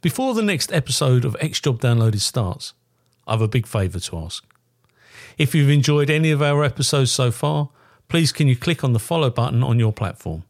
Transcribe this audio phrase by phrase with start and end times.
[0.00, 2.72] Before the next episode of X Job Downloaded starts,
[3.26, 4.44] I have a big favour to ask.
[5.36, 7.70] If you've enjoyed any of our episodes so far,
[8.06, 10.44] please can you click on the follow button on your platform.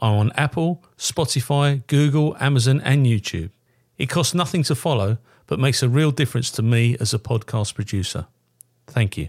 [0.00, 3.50] I'm on Apple, Spotify, Google, Amazon, and YouTube.
[3.98, 7.76] It costs nothing to follow, but makes a real difference to me as a podcast
[7.76, 8.26] producer.
[8.88, 9.28] Thank you.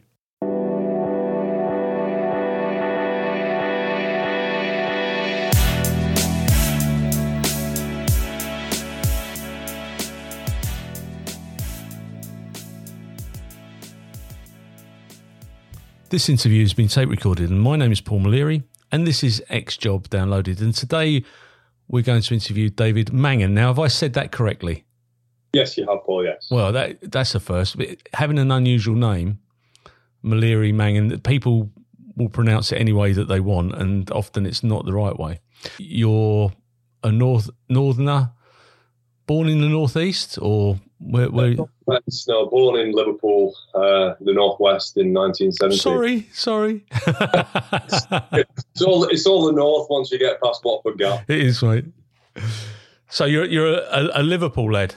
[16.13, 19.43] This interview has been tape recorded, and my name is Paul Maliri, and this is
[19.49, 20.61] X Job Downloaded.
[20.61, 21.23] And today
[21.87, 23.55] we're going to interview David Mangan.
[23.55, 24.85] Now, have I said that correctly?
[25.53, 26.23] Yes, you have, Paul.
[26.23, 26.49] Yes.
[26.51, 27.79] Well, that that's a first.
[27.79, 29.39] But having an unusual name,
[30.23, 31.71] Maliri Mangan, people
[32.15, 35.39] will pronounce it any way that they want, and often it's not the right way.
[35.79, 36.53] You're
[37.03, 38.33] a north northerner,
[39.25, 41.29] born in the northeast, or where?
[41.29, 41.55] where
[42.27, 45.77] no, born in Liverpool, uh, the northwest in 1970.
[45.77, 46.85] Sorry, sorry.
[48.31, 51.29] it's all it's all the north once you get past Watford Gap.
[51.29, 51.85] It is, mate.
[53.09, 54.95] So you're you're a, a Liverpool lad.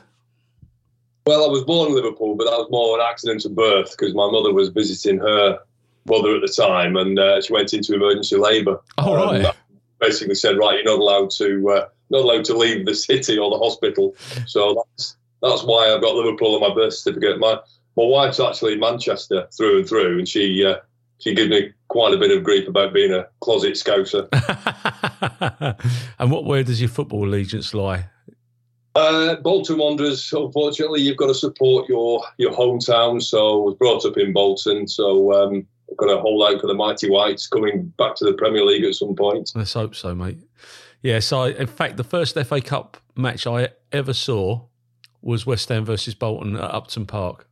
[1.27, 4.15] Well, I was born in Liverpool, but that was more an accident of birth because
[4.15, 5.59] my mother was visiting her
[6.07, 8.81] mother at the time, and uh, she went into emergency labour.
[8.99, 9.55] Oh, right.
[10.01, 13.51] basically said, right, you're not allowed to uh, not allowed to leave the city or
[13.51, 14.15] the hospital.
[14.47, 17.39] So that's that's why I've got Liverpool on my birth certificate.
[17.39, 17.59] My
[17.97, 20.77] my wife's actually Manchester through and through, and she uh,
[21.19, 24.29] she gave me quite a bit of grief about being a closet scouser.
[26.19, 28.07] and what where does your football allegiance lie?
[28.95, 30.33] Uh, Bolton Wanderers.
[30.33, 33.23] Unfortunately, you've got to support your your hometown.
[33.23, 34.89] So I was brought up in Bolton.
[34.89, 38.33] So um, I'm going to hold out for the mighty Whites coming back to the
[38.33, 39.53] Premier League at some point.
[39.55, 40.39] Let's hope so, mate.
[41.03, 41.21] Yeah.
[41.21, 44.63] So in fact, the first FA Cup match I ever saw
[45.27, 47.49] was West Ham versus Bolton at Upton Park.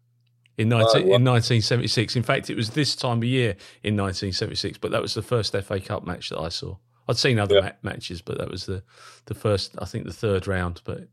[0.56, 2.14] In, 19, uh, in 1976.
[2.14, 5.52] In fact, it was this time of year in 1976, but that was the first
[5.52, 6.76] FA Cup match that I saw.
[7.08, 7.72] I'd seen other yeah.
[7.82, 8.84] ma- matches, but that was the,
[9.26, 10.80] the first, I think, the third round.
[10.84, 11.08] But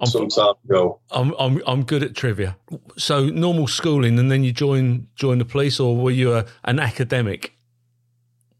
[0.00, 0.98] I'm, some time ago.
[1.12, 2.56] I'm, I'm I'm good at trivia.
[2.96, 6.80] So normal schooling, and then you join join the police, or were you a, an
[6.80, 7.54] academic?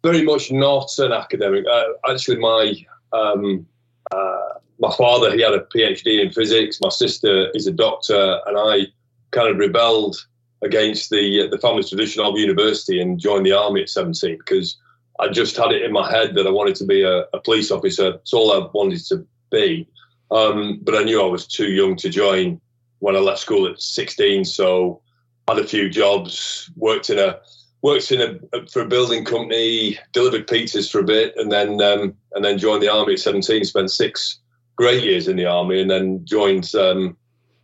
[0.04, 1.64] Very much not an academic.
[1.70, 2.74] Uh, actually, my
[3.12, 3.66] um,
[4.10, 6.78] uh, my father he had a PhD in physics.
[6.81, 8.87] My sister is a doctor, and I
[9.31, 10.16] kind of rebelled
[10.62, 14.77] against the uh, the family tradition of university and joined the army at 17 because
[15.21, 17.71] I just had it in my head that I wanted to be a, a police
[17.71, 18.11] officer.
[18.11, 19.89] It's all I wanted to be.
[20.31, 22.60] Um, but I knew I was too young to join
[23.00, 24.45] when I left school at 16.
[24.45, 25.00] So
[25.49, 27.41] had a few jobs, worked in a
[27.83, 32.15] worked in a for a building company, delivered pizzas for a bit, and then um,
[32.33, 33.65] and then joined the army at 17.
[33.65, 34.39] Spent six
[34.78, 37.16] great years in the army, and then joined um,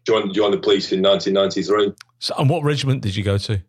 [0.05, 1.95] joined joined the police in 1993.
[2.19, 3.63] So, and what regiment did you go to?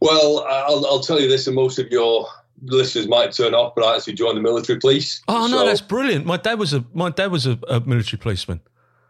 [0.00, 2.26] Well, I'll, I'll tell you this, and most of your
[2.62, 5.22] listeners might turn off, but I actually joined the military police.
[5.28, 5.66] Oh no, so.
[5.66, 6.26] that's brilliant.
[6.26, 8.60] My dad was a my dad was a, a military policeman.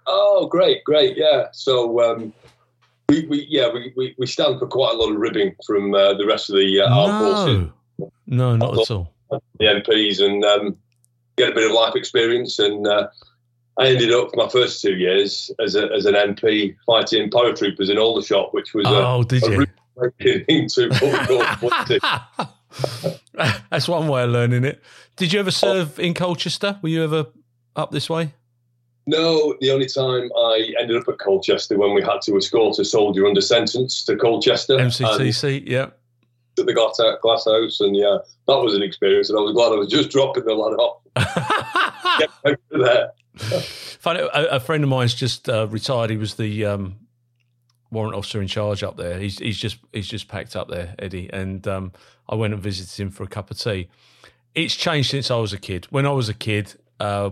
[0.06, 1.48] Oh, great, great, yeah.
[1.52, 2.32] So um,
[3.08, 6.14] we, we yeah we, we, we stand for quite a lot of ribbing from uh,
[6.14, 7.34] the rest of the uh, armed no.
[7.34, 8.12] forces.
[8.26, 9.12] No, not at all.
[9.30, 10.76] The MPs and um,
[11.36, 13.08] get a bit of life experience, and uh,
[13.78, 17.88] I ended up for my first two years as a, as an MP fighting paratroopers
[17.88, 19.66] in Aldershot, which was oh, a, did a you?
[23.70, 24.82] That's one way of learning it.
[25.16, 25.50] Did you ever oh.
[25.50, 26.78] serve in Colchester?
[26.82, 27.26] Were you ever
[27.76, 28.32] up this way?
[29.06, 32.84] No, the only time I ended up at Colchester when we had to escort a
[32.84, 34.76] soldier under sentence to Colchester.
[34.76, 35.90] MCTC, yeah.
[36.56, 38.18] To the glass, glass house, and yeah,
[38.48, 41.00] that was an experience, and I was glad I was just dropping the lad off.
[42.18, 43.12] Get there.
[44.00, 46.10] Funny, a, a, friend of mine's just uh, retired.
[46.10, 46.96] He was the um,
[47.90, 49.18] warrant officer in charge up there.
[49.18, 51.30] He's he's just he's just packed up there, Eddie.
[51.32, 51.92] And um,
[52.28, 53.88] I went and visited him for a cup of tea.
[54.54, 55.86] It's changed since I was a kid.
[55.90, 57.30] When I was a kid, uh,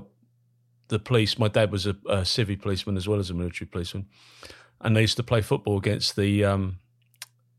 [0.88, 1.38] the police.
[1.38, 4.06] My dad was a, a civvy policeman as well as a military policeman,
[4.80, 6.78] and they used to play football against the um,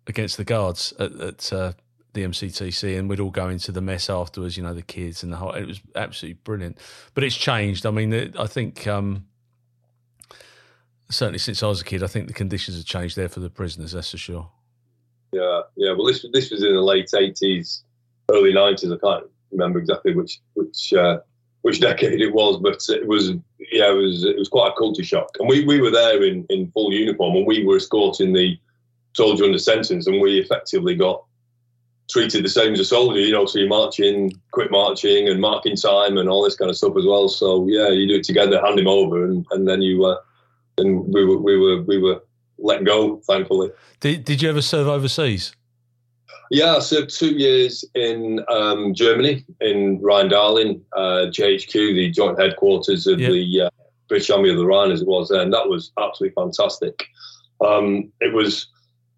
[0.08, 1.74] against the guards at, at uh,
[2.18, 4.58] the MCTC, and we'd all go into the mess afterwards.
[4.58, 5.52] You know, the kids and the whole.
[5.52, 6.78] It was absolutely brilliant.
[7.14, 7.86] But it's changed.
[7.86, 8.88] I mean, I think.
[8.88, 9.26] Um,
[11.10, 13.50] certainly since I was a kid, I think the conditions have changed there for the
[13.50, 13.94] prisoners.
[13.94, 14.50] That's for sure.
[15.32, 15.92] Yeah, yeah.
[15.92, 17.84] Well, this this was in the late eighties,
[18.32, 18.92] early nineties.
[18.92, 21.20] I can't remember exactly which which uh,
[21.62, 23.30] which decade it was, but it was
[23.72, 25.30] yeah, it was it was quite a culture shock.
[25.40, 28.58] And we, we were there in, in full uniform, and we were escorting the
[29.14, 31.24] soldier under sentence, and we effectively got
[32.10, 33.46] treated the same as a soldier, you know.
[33.46, 37.06] So you're marching, quit marching, and marking time, and all this kind of stuff as
[37.06, 37.30] well.
[37.30, 40.18] So yeah, you do it together, hand him over, and, and then you, uh,
[40.78, 42.22] and we were we were we were
[42.58, 43.72] let go, thankfully.
[44.00, 45.56] Did Did you ever serve overseas?
[46.50, 53.06] Yeah, I served two years in um, Germany, in Rheindahlen, uh, JHQ, the joint headquarters
[53.06, 53.70] of the uh,
[54.08, 55.50] British Army of the Rhine, as it was then.
[55.50, 57.06] That was absolutely fantastic.
[57.60, 58.68] Um, it was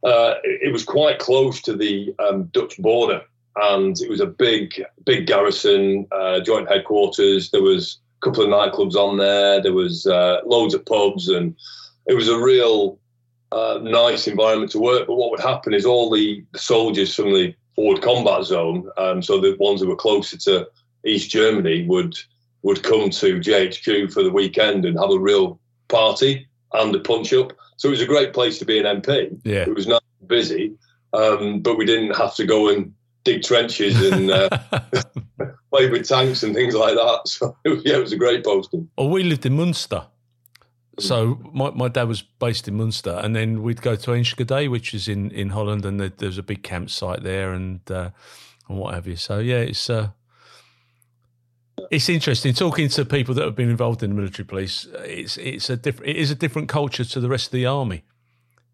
[0.03, 3.21] uh, it was quite close to the um, Dutch border,
[3.55, 7.51] and it was a big, big garrison, uh, joint headquarters.
[7.51, 9.61] There was a couple of nightclubs on there.
[9.61, 11.55] There was uh, loads of pubs, and
[12.07, 12.99] it was a real
[13.51, 15.07] uh, nice environment to work.
[15.07, 19.39] But what would happen is all the, soldiers from the forward combat zone, um, so
[19.39, 20.67] the ones who were closer to
[21.05, 22.15] East Germany, would
[22.61, 27.31] would come to JHQ for the weekend and have a real party and a punch
[27.31, 27.53] up.
[27.79, 29.39] So it was a great place to be an MP.
[29.45, 29.61] Yeah.
[29.61, 30.75] It was not busy,
[31.13, 32.93] um, but we didn't have to go and
[33.23, 34.49] dig trenches and uh,
[35.71, 37.21] play with tanks and things like that.
[37.25, 38.89] So yeah, it was a great posting.
[38.97, 40.07] Well, we lived in Munster.
[40.99, 44.93] So my, my dad was based in Munster, and then we'd go to Enschede, which
[44.93, 48.09] is in, in Holland, and there, there's a big campsite there, and uh,
[48.67, 49.15] and what have you.
[49.15, 50.09] So yeah, it's uh,
[51.91, 54.87] it's interesting talking to people that have been involved in the military police.
[55.05, 58.03] It's it's a different it is a different culture to the rest of the army.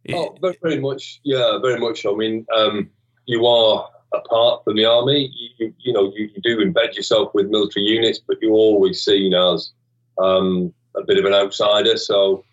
[0.04, 1.20] It, oh, very, very much.
[1.24, 2.06] Yeah, very much.
[2.06, 2.90] I mean, um,
[3.26, 5.32] you are apart from the army.
[5.58, 9.34] You, you, know, you, you, do embed yourself with military units, but you're always seen
[9.34, 9.72] as
[10.20, 11.98] um, a bit of an outsider.
[11.98, 12.46] So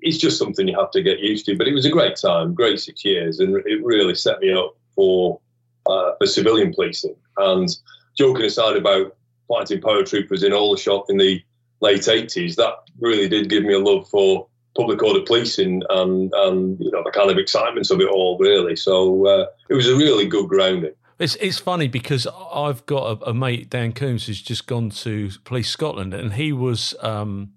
[0.00, 1.56] it's just something you have to get used to.
[1.56, 4.76] But it was a great time, great six years, and it really set me up
[4.94, 5.40] for
[5.86, 7.14] uh, for civilian policing.
[7.36, 7.68] And
[8.16, 9.16] joking aside about
[9.48, 11.42] fighting paratroopers in Aldershot in the
[11.80, 14.46] late 80s, that really did give me a love for
[14.76, 18.76] public order policing and, and you know the kind of excitement of it all, really.
[18.76, 20.92] So uh, it was a really good grounding.
[21.18, 25.30] It's it's funny because I've got a, a, mate Dan Coombs who's just gone to
[25.42, 27.54] Police Scotland and he was um,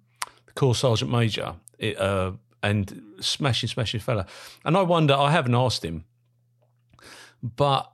[0.48, 1.56] the Corps Sergeant Major
[1.98, 2.32] uh,
[2.64, 4.26] and smashing smashing fella.
[4.66, 6.06] And I wonder I haven't asked him,
[7.44, 7.92] but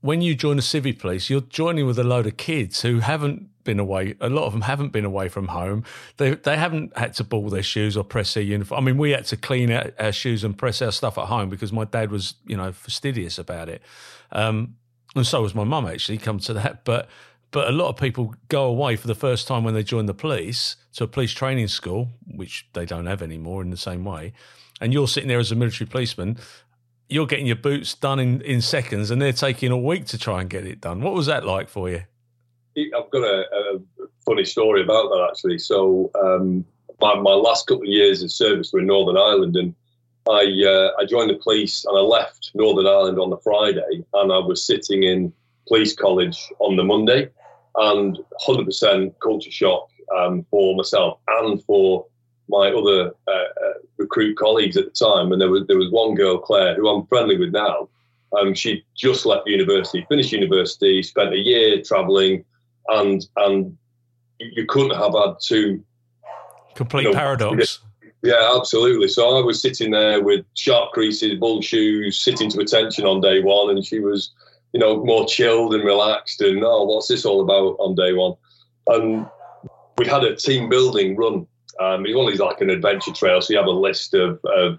[0.00, 3.48] when you join a civvy police, you're joining with a load of kids who haven't
[3.64, 4.14] been away.
[4.20, 5.84] A lot of them haven't been away from home.
[6.16, 8.82] They they haven't had to ball their shoes or press their uniform.
[8.82, 11.50] I mean, we had to clean our, our shoes and press our stuff at home
[11.50, 13.82] because my dad was, you know, fastidious about it,
[14.32, 14.76] um,
[15.14, 15.86] and so was my mum.
[15.86, 17.08] Actually, come to that, but.
[17.52, 20.14] But a lot of people go away for the first time when they join the
[20.14, 24.34] police to a police training school, which they don't have anymore in the same way.
[24.80, 26.38] And you're sitting there as a military policeman,
[27.10, 30.40] you're getting your boots done in, in seconds and they're taking a week to try
[30.40, 31.02] and get it done.
[31.02, 32.02] What was that like for you?
[32.76, 35.58] I've got a, a funny story about that actually.
[35.58, 36.64] So, um,
[37.00, 39.74] my, my last couple of years of service were in Northern Ireland and
[40.28, 44.32] I, uh, I joined the police and I left Northern Ireland on the Friday and
[44.32, 45.32] I was sitting in
[45.66, 47.30] police college on the Monday
[47.76, 52.06] and 100% culture shock um, for myself and for
[52.50, 56.14] my other uh, uh, recruit colleagues at the time, and there was there was one
[56.14, 57.88] girl, Claire, who I'm friendly with now.
[58.38, 62.44] Um, she just left university, finished university, spent a year travelling,
[62.88, 63.76] and and
[64.38, 65.82] you couldn't have had two
[66.74, 67.80] complete you know, paradox.
[68.22, 69.08] Yeah, absolutely.
[69.08, 73.40] So I was sitting there with sharp creases, bull shoes, sitting to attention on day
[73.42, 74.32] one, and she was,
[74.72, 76.40] you know, more chilled and relaxed.
[76.42, 78.34] And oh, what's this all about on day one?
[78.88, 79.26] And
[79.96, 81.46] we had a team building run
[81.78, 84.78] um, it's only like an adventure trail, so you have a list of, of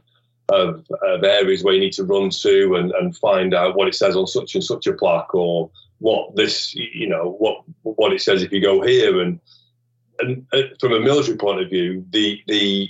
[0.50, 3.96] of, of, areas where you need to run to and, and find out what it
[3.96, 8.22] says on such and such a plaque or what this you know what what it
[8.22, 9.22] says if you go here.
[9.22, 9.40] And
[10.20, 10.46] and
[10.80, 12.90] from a military point of view the the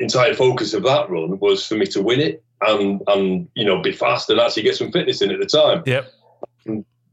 [0.00, 3.80] entire focus of that run was for me to win it and and you know
[3.80, 5.82] be fast and actually get some fitness in at the time.
[5.86, 6.12] Yep.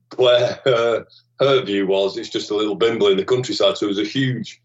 [0.09, 0.99] Claire, uh,
[1.39, 4.03] her view was it's just a little bimble in the countryside so it was a
[4.03, 4.61] huge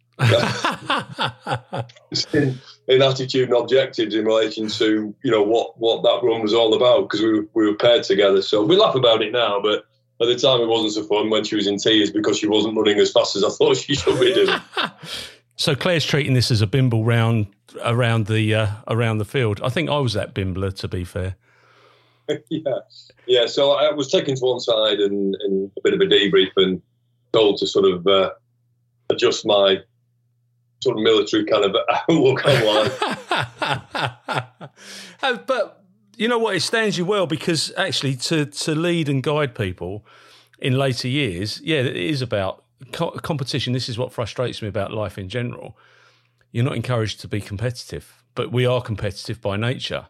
[2.33, 6.53] in, in, attitude and objectives in relation to you know what what that run was
[6.53, 8.43] all about because we, we were paired together.
[8.43, 9.85] So we laugh about it now, but
[10.21, 12.77] at the time it wasn't so fun when she was in tears because she wasn't
[12.77, 14.61] running as fast as I thought she should be doing.
[15.57, 17.47] so Claire's treating this as a bimble round
[17.83, 19.61] around the uh, around the field.
[19.63, 21.37] I think I was that bimbler, to be fair.
[22.51, 22.79] yeah,
[23.27, 23.47] yeah.
[23.47, 26.81] So I was taken to one side and, and a bit of a debrief and
[27.33, 28.31] told to sort of uh,
[29.11, 29.79] adjust my
[30.83, 31.77] sort of military kind of
[32.11, 33.03] outlook on life.
[35.23, 35.85] Uh, but
[36.17, 36.57] you know what?
[36.57, 40.05] It stands you well because actually, to to lead and guide people
[40.59, 43.73] in later years, yeah, it is about co- competition.
[43.73, 45.77] This is what frustrates me about life in general.
[46.51, 50.09] You're not encouraged to be competitive, but we are competitive by nature.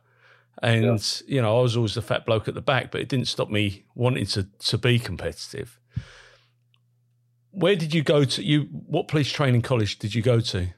[0.63, 1.35] And yeah.
[1.35, 3.51] you know, I was always the fat bloke at the back, but it didn't stop
[3.51, 5.79] me wanting to to be competitive.
[7.53, 8.43] Where did you go to?
[8.43, 10.69] You what police training college did you go to?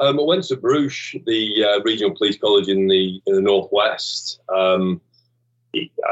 [0.00, 4.40] Um, I went to Bruche, the uh, regional police college in the in the northwest.
[4.48, 5.00] Um,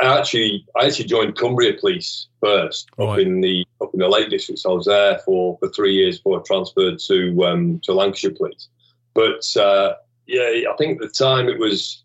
[0.01, 3.09] I actually I actually joined Cumbria Police first right.
[3.09, 4.59] up in the up in the Lake District.
[4.61, 8.33] So I was there for, for three years before I transferred to um, to Lancashire
[8.33, 8.69] Police.
[9.15, 9.95] But uh,
[10.27, 12.03] yeah, I think at the time it was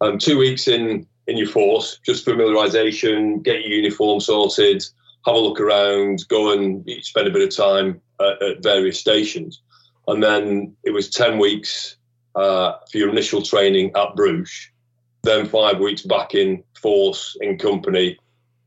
[0.00, 4.84] um, two weeks in in your force, just familiarisation, get your uniform sorted,
[5.26, 9.62] have a look around, go and spend a bit of time at, at various stations,
[10.08, 11.96] and then it was ten weeks
[12.34, 14.68] uh, for your initial training at Bruche,
[15.22, 18.16] then five weeks back in force in company,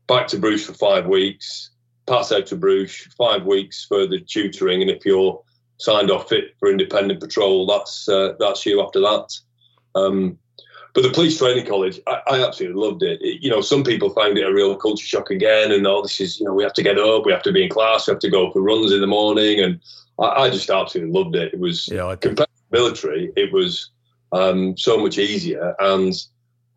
[0.06, 1.70] back to Bruche for five weeks,
[2.06, 5.42] pass out to Bruche, five weeks for the tutoring, and if you're
[5.78, 9.26] signed off fit for independent patrol, that's uh, that's you after that.
[9.96, 10.38] Um,
[10.94, 13.20] but the police training college, I, I absolutely loved it.
[13.20, 13.42] it.
[13.42, 16.20] You know, some people find it a real culture shock again, and all oh, this
[16.20, 18.12] is, you know, we have to get up, we have to be in class, we
[18.12, 19.80] have to go for runs in the morning, and
[20.20, 21.52] I, I just absolutely loved it.
[21.52, 23.90] It was yeah, compared to military, it was
[24.32, 26.14] um, so much easier, and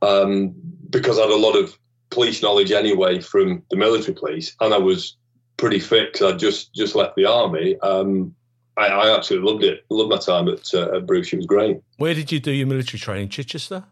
[0.02, 0.56] um,
[0.90, 1.78] because I had a lot of
[2.10, 5.16] police knowledge anyway from the military police, and I was
[5.58, 7.80] pretty fit because I just just left the army.
[7.82, 8.34] Um,
[8.78, 9.86] I, I, absolutely loved it.
[9.90, 11.34] Loved my time at, uh, at Bruche.
[11.34, 11.78] It was great.
[11.98, 13.30] Where did you do your military training?
[13.30, 13.84] Chichester.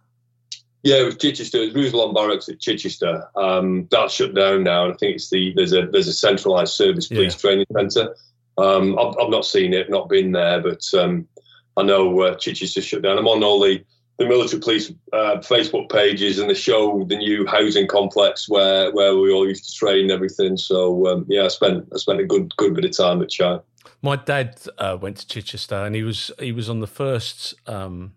[0.85, 1.63] Yeah, it was Chichester.
[1.63, 3.27] It was Roussillon Barracks at Chichester.
[3.35, 4.91] Um, that's shut down now.
[4.91, 7.39] I think it's the there's a there's a centralised service police yeah.
[7.39, 8.15] training centre.
[8.59, 11.27] Um, I've, I've, not seen it, not been there, but um,
[11.75, 13.17] I know uh, Chichester shut down.
[13.17, 13.83] I'm on all the
[14.19, 19.17] the military police uh, Facebook pages and they show the new housing complex where where
[19.17, 20.55] we all used to train and everything.
[20.55, 23.57] So um, yeah, I spent I spent a good good bit of time at Chai.
[24.03, 28.13] My dad uh, went to Chichester and he was he was on the first um,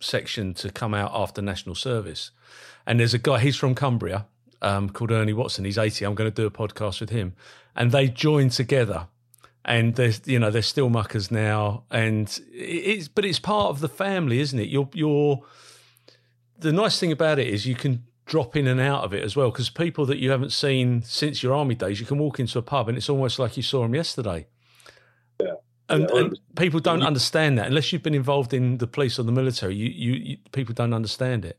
[0.00, 2.30] section to come out after national service.
[2.86, 4.26] And there's a guy he's from Cumbria
[4.62, 5.64] um, called Ernie Watson.
[5.64, 6.04] He's 80.
[6.04, 7.34] I'm going to do a podcast with him,
[7.76, 9.08] and they joined together
[9.64, 13.88] and they're you know they're still muckers now, and it's but it's part of the
[13.88, 14.68] family, isn't it?
[14.68, 15.42] You're you're
[16.58, 19.36] the nice thing about it is you can drop in and out of it as
[19.36, 22.58] well because people that you haven't seen since your army days, you can walk into
[22.58, 24.46] a pub and it's almost like you saw them yesterday.
[25.40, 25.54] Yeah.
[25.88, 29.22] And, yeah, and people don't understand that unless you've been involved in the police or
[29.22, 29.74] the military.
[29.74, 31.58] You, you, you, people don't understand it.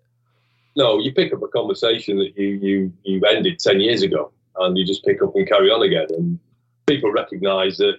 [0.75, 4.77] No, you pick up a conversation that you you you ended ten years ago, and
[4.77, 6.07] you just pick up and carry on again.
[6.11, 6.39] And
[6.85, 7.97] people recognise that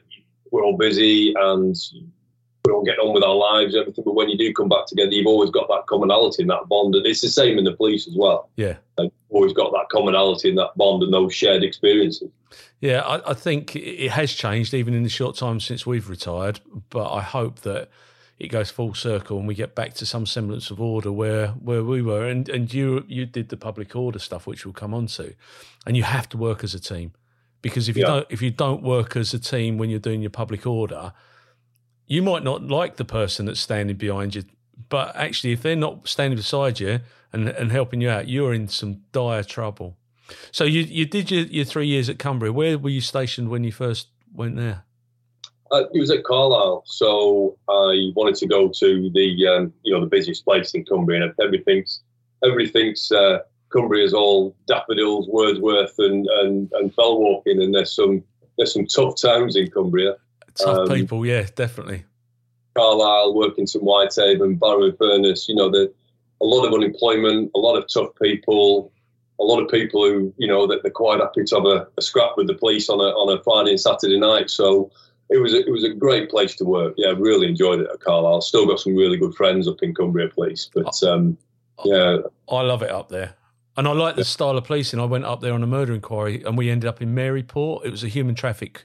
[0.50, 1.76] we're all busy and
[2.71, 4.05] we all get on with our lives, everything.
[4.05, 6.95] But when you do come back together, you've always got that commonality and that bond.
[6.95, 8.49] And it's the same in the police as well.
[8.57, 8.77] Yeah.
[8.99, 12.31] Uh, and always got that commonality and that bond and those shared experiences.
[12.81, 16.61] Yeah, I, I, think it has changed even in the short time since we've retired.
[16.91, 17.89] But I hope that
[18.39, 21.85] it goes full circle and we get back to some semblance of order where where
[21.85, 22.27] we were.
[22.27, 25.35] And and you you did the public order stuff, which we'll come on to.
[25.87, 27.12] And you have to work as a team
[27.62, 28.15] because if you yeah.
[28.15, 31.12] don't if you don't work as a team when you're doing your public order,
[32.11, 34.43] you might not like the person that's standing behind you,
[34.88, 36.99] but actually if they're not standing beside you
[37.33, 39.97] and, and helping you out, you're in some dire trouble.
[40.50, 42.52] So you you did your, your three years at Cumbria.
[42.52, 44.83] Where were you stationed when you first went there?
[45.71, 50.00] Uh, it was at Carlisle, so I wanted to go to the um, you know
[50.00, 52.02] the busiest place in Cumbria, and everything's
[52.45, 53.38] everything's uh,
[53.69, 58.25] Cumbria is all daffodils, Wordsworth, and and and fell walking, and there's some
[58.59, 60.17] there's some tough towns in Cumbria.
[60.54, 62.04] Tough um, people, yeah, definitely.
[62.76, 65.49] Carlisle, working Workington, Whitehaven, Barrow Furness.
[65.49, 65.92] You know, the
[66.40, 68.92] a lot of unemployment, a lot of tough people,
[69.38, 72.02] a lot of people who you know that they're quite happy to have a, a
[72.02, 74.50] scrap with the police on a on a Friday and Saturday night.
[74.50, 74.90] So
[75.28, 76.95] it was a, it was a great place to work.
[76.97, 78.42] Yeah, really enjoyed it at Carlisle.
[78.42, 81.37] Still got some really good friends up in Cumbria Police, but um,
[81.85, 83.35] yeah, I love it up there.
[83.76, 85.00] And I like the style of policing.
[85.00, 87.85] I went up there on a murder inquiry, and we ended up in Maryport.
[87.85, 88.85] It was a human traffic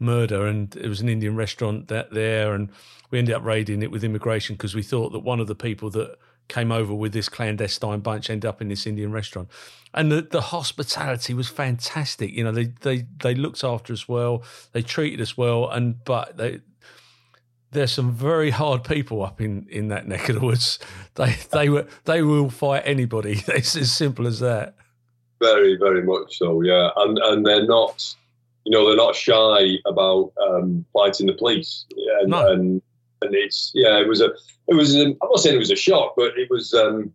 [0.00, 2.70] murder, and it was an Indian restaurant that there, and
[3.10, 5.90] we ended up raiding it with immigration because we thought that one of the people
[5.90, 6.16] that
[6.48, 9.48] came over with this clandestine bunch ended up in this Indian restaurant.
[9.94, 12.32] And the, the hospitality was fantastic.
[12.32, 14.42] You know, they, they they looked after us well,
[14.72, 16.60] they treated us well, and but they
[17.72, 20.78] there's some very hard people up in, in that neck of the woods.
[21.16, 23.42] They they were they will fight anybody.
[23.48, 24.74] It's as simple as that.
[25.40, 26.62] Very very much so.
[26.62, 28.14] Yeah, and and they're not,
[28.64, 31.86] you know, they're not shy about um, fighting the police.
[32.20, 32.52] And, no.
[32.52, 32.82] and
[33.22, 34.30] and it's yeah, it was a
[34.68, 37.12] it was an, I'm not saying it was a shock, but it was um,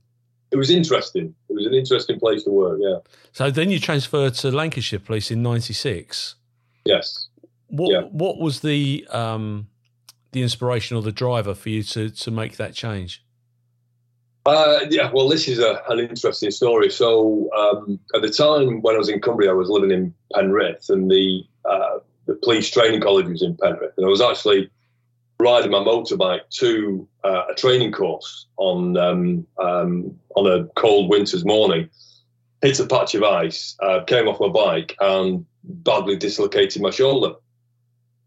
[0.52, 1.34] it was interesting.
[1.50, 2.80] It was an interesting place to work.
[2.82, 2.98] Yeah.
[3.32, 6.36] So then you transferred to Lancashire Police in '96.
[6.86, 7.28] Yes.
[7.68, 8.02] What yeah.
[8.12, 9.68] what was the um,
[10.32, 13.25] the inspiration or the driver for you to to make that change?
[14.46, 16.92] Uh, yeah, well, this is a, an interesting story.
[16.92, 20.90] So, um, at the time when I was in Cumbria, I was living in Penrith,
[20.90, 24.70] and the uh, the police training college was in Penrith, and I was actually
[25.40, 31.44] riding my motorbike to uh, a training course on um, um, on a cold winter's
[31.44, 31.90] morning.
[32.62, 37.34] Hit a patch of ice, uh, came off my bike, and badly dislocated my shoulder.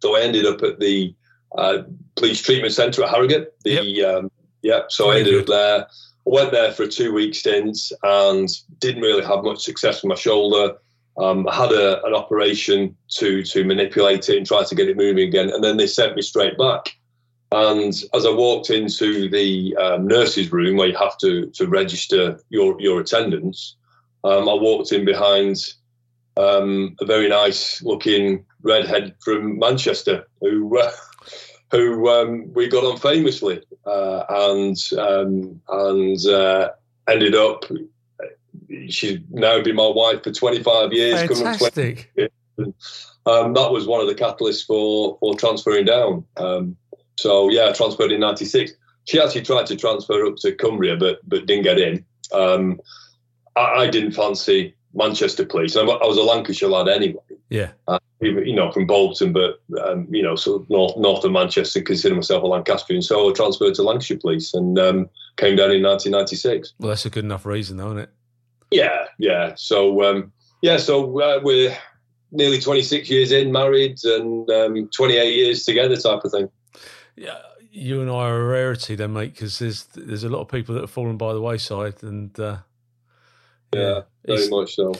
[0.02, 1.14] So I ended up at the
[1.56, 1.78] uh,
[2.16, 3.54] police treatment centre at Harrogate.
[3.62, 4.16] The yep.
[4.16, 4.30] Um,
[4.62, 5.86] yeah, so I ended up there
[6.30, 10.14] went there for a two week stint and didn't really have much success with my
[10.14, 10.76] shoulder.
[11.18, 14.96] Um, I had a, an operation to to manipulate it and try to get it
[14.96, 16.94] moving again, and then they sent me straight back.
[17.50, 22.40] And as I walked into the um, nurse's room where you have to to register
[22.50, 23.76] your your attendance,
[24.24, 25.56] um, I walked in behind
[26.36, 30.90] um, a very nice looking redhead from Manchester who uh,
[31.70, 36.70] who um, we got on famously uh, and um, and uh,
[37.08, 37.64] ended up.
[38.88, 41.20] She's now been my wife for 25 years.
[41.20, 42.10] Fantastic.
[42.14, 42.30] 20
[43.26, 46.24] um, that was one of the catalysts for for transferring down.
[46.36, 46.76] Um,
[47.16, 48.72] so yeah, I transferred in '96.
[49.04, 52.04] She actually tried to transfer up to Cumbria, but but didn't get in.
[52.32, 52.80] Um,
[53.56, 55.76] I, I, didn't fancy Manchester Police.
[55.76, 57.22] I, I was a Lancashire lad anyway.
[57.48, 57.70] Yeah.
[57.86, 61.80] Uh, you know, from Bolton, but um, you know, sort of north north of Manchester.
[61.80, 65.82] Consider myself a Lancastrian, so I transferred to Lancashire Police and um, came down in
[65.82, 66.74] 1996.
[66.78, 68.10] Well, that's a good enough reason, though, isn't it?
[68.70, 69.54] Yeah, yeah.
[69.56, 70.32] So um,
[70.62, 71.76] yeah, so uh, we're
[72.32, 76.50] nearly 26 years in, married, and um, 28 years together, type of thing.
[77.16, 77.38] Yeah,
[77.70, 80.74] you and I are a rarity, then, mate, because there's there's a lot of people
[80.74, 82.58] that have fallen by the wayside, and uh,
[83.72, 84.92] yeah, yeah very much so.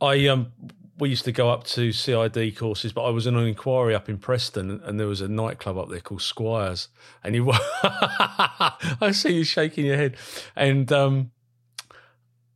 [0.00, 0.52] I um
[0.98, 4.08] we used to go up to CID courses, but I was in an inquiry up
[4.08, 6.88] in Preston, and there was a nightclub up there called Squires.
[7.22, 7.50] And you,
[7.82, 10.16] I see you shaking your head,
[10.54, 11.32] and um,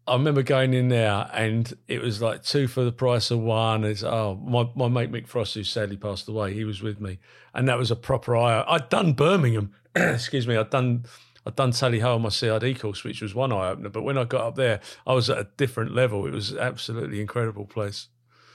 [0.06, 3.84] I remember going in there, and it was like two for the price of one.
[3.84, 7.18] It's oh, my my mate Mick Frost, who sadly passed away, he was with me,
[7.54, 8.64] and that was a proper eye.
[8.66, 11.04] I'd done Birmingham, excuse me, I'd done
[11.46, 13.90] I'd done Tally Ho on my CID course, which was one eye opener.
[13.90, 16.26] But when I got up there, I was at a different level.
[16.26, 18.08] It was absolutely incredible place.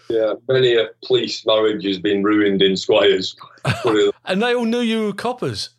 [0.10, 3.36] Yeah, many a police marriage has been ruined in Squires.
[4.26, 5.70] and they all knew you were coppers.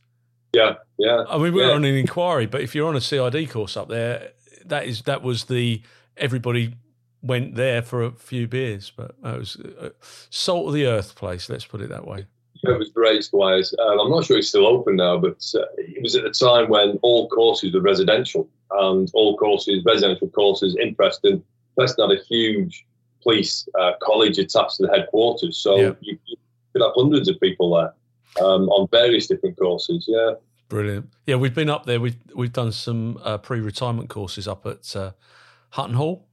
[0.53, 1.25] Yeah, yeah.
[1.29, 1.69] I mean, we yeah.
[1.69, 4.31] were on an inquiry, but if you're on a CID course up there,
[4.65, 5.83] that is that was the
[6.17, 6.75] everybody
[7.23, 9.93] went there for a few beers, but it was a
[10.31, 11.49] salt of the earth place.
[11.49, 12.27] Let's put it that way.
[12.65, 13.75] Yeah, it was great, Squires.
[13.79, 16.69] Um, I'm not sure it's still open now, but uh, it was at the time
[16.69, 21.43] when all courses were residential, and all courses, residential courses in Preston.
[21.77, 22.87] Preston had a huge
[23.27, 25.59] police uh, college attached to the headquarters.
[25.59, 25.93] So yeah.
[26.01, 26.37] you, you,
[26.73, 30.05] could have hundreds of people there um, on various different courses.
[30.07, 30.35] Yeah.
[30.69, 31.09] Brilliant.
[31.27, 32.01] Yeah, we've been up there.
[32.01, 35.13] We've we've done some uh, pre-retirement courses up at uh,
[35.71, 36.27] Hutton Hall.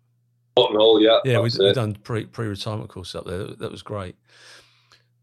[0.57, 1.19] Hutton Hall, yeah.
[1.23, 3.45] Yeah, we've, we've, done pre pre-retirement courses up there.
[3.45, 4.15] That was great.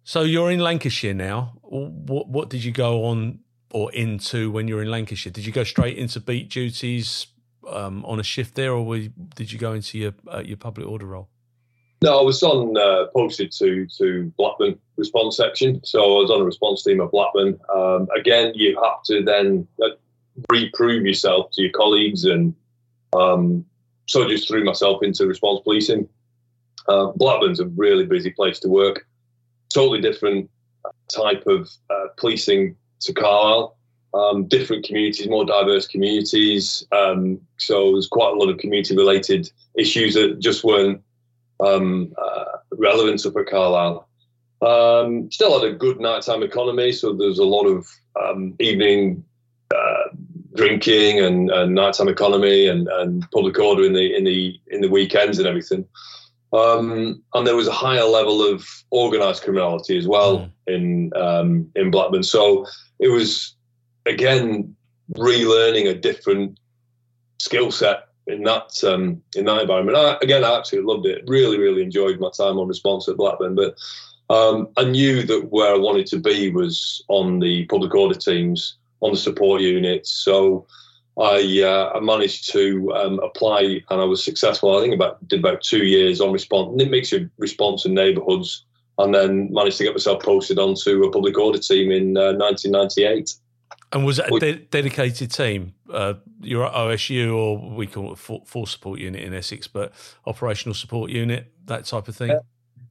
[0.05, 1.55] So you're in Lancashire now.
[1.63, 3.41] What what did you go on
[3.73, 5.33] or into when you were in Lancashire?
[5.33, 7.27] Did you go straight into beat duties
[7.69, 10.87] um, on a shift there, or were, did you go into your uh, your public
[10.87, 11.29] order role?
[12.03, 16.41] No, I was on uh, posted to to Blackburn response section, so I was on
[16.41, 17.61] a response team at Blackburn.
[17.75, 19.91] Um, again, you have to then uh,
[20.51, 22.55] reprove yourself to your colleagues, and
[23.13, 23.67] um,
[24.07, 26.09] so I just threw myself into response policing.
[26.89, 29.07] Uh, Blackburn's a really busy place to work,
[29.73, 30.49] totally different
[31.15, 33.77] type of uh, policing to Carlisle.
[34.13, 36.85] Um, different communities, more diverse communities.
[36.91, 41.01] Um, so there's quite a lot of community related issues that just weren't
[41.65, 44.09] um, uh, relevance of a Carlisle.
[44.63, 47.87] Um, still had a good nighttime economy, so there's a lot of
[48.23, 49.25] um, evening
[49.75, 50.15] uh,
[50.55, 54.89] drinking and, and, nighttime economy and, and, public order in the in the in the
[54.89, 55.87] weekends and everything.
[56.53, 60.51] Um, and there was a higher level of organised criminality as well mm.
[60.67, 62.25] in um, in Blackburn.
[62.25, 62.67] So
[62.99, 63.55] it was
[64.07, 64.75] again
[65.15, 66.59] relearning a different
[67.39, 69.97] skill set in that um, in that environment.
[69.97, 71.25] I, again, I absolutely loved it.
[71.27, 73.55] Really, really enjoyed my time on response at Blackburn.
[73.55, 73.77] But
[74.31, 78.77] um, I knew that where I wanted to be was on the public order teams,
[79.01, 80.11] on the support units.
[80.11, 80.67] So
[81.19, 84.77] I, uh, I managed to um, apply, and I was successful.
[84.77, 87.95] I think about did about two years on response, and it makes you response in
[87.95, 88.65] neighbourhoods,
[88.99, 93.35] and then managed to get myself posted onto a public order team in uh, 1998.
[93.93, 95.75] And was it a de- dedicated team?
[95.93, 99.93] Uh, you're at OSU, or we call it full, full, support unit in Essex, but
[100.27, 102.29] operational support unit, that type of thing.
[102.29, 102.39] Yeah,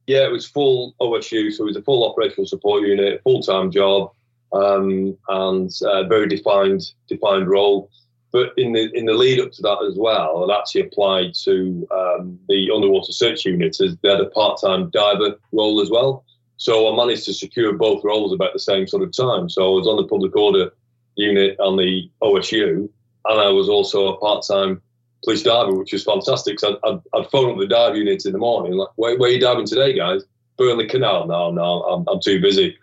[0.06, 3.70] yeah it was full OSU, so it was a full operational support unit, full time
[3.70, 4.12] job,
[4.52, 7.90] um, and uh, very defined defined role.
[8.30, 11.88] but in the in the lead up to that as well, I'd actually applied to
[11.92, 16.24] um, the underwater search unit as they had a part time diver role as well.
[16.58, 19.48] So I managed to secure both roles about the same sort of time.
[19.48, 20.70] So I was on the public order
[21.16, 22.88] unit on the OSU,
[23.24, 24.80] and I was also a part time
[25.24, 26.60] police diver, which was fantastic.
[26.60, 29.32] So I'd, I'd, phone up the dive units in the morning, like, where, where are
[29.32, 30.22] you diving today, guys?
[30.56, 31.26] Burnley Canal.
[31.26, 32.76] No, no, I'm, I'm too busy.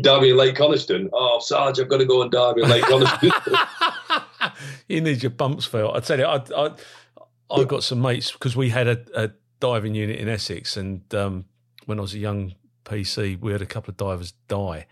[0.00, 1.10] Diving in Lake Coniston.
[1.12, 3.30] Oh, Sarge, I've got to go and dive in Lake Coniston.
[4.88, 5.94] you need your bumps felt.
[5.94, 6.70] I tell you, I I
[7.50, 9.30] I got some mates because we had a, a,
[9.60, 11.44] diving unit in Essex, and um,
[11.84, 12.54] when I was a young
[12.84, 14.86] PC, we had a couple of divers die.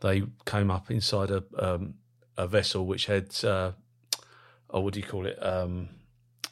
[0.00, 1.94] They came up inside a um,
[2.38, 3.72] a vessel which had, uh,
[4.70, 5.38] oh, what do you call it?
[5.44, 5.90] Um,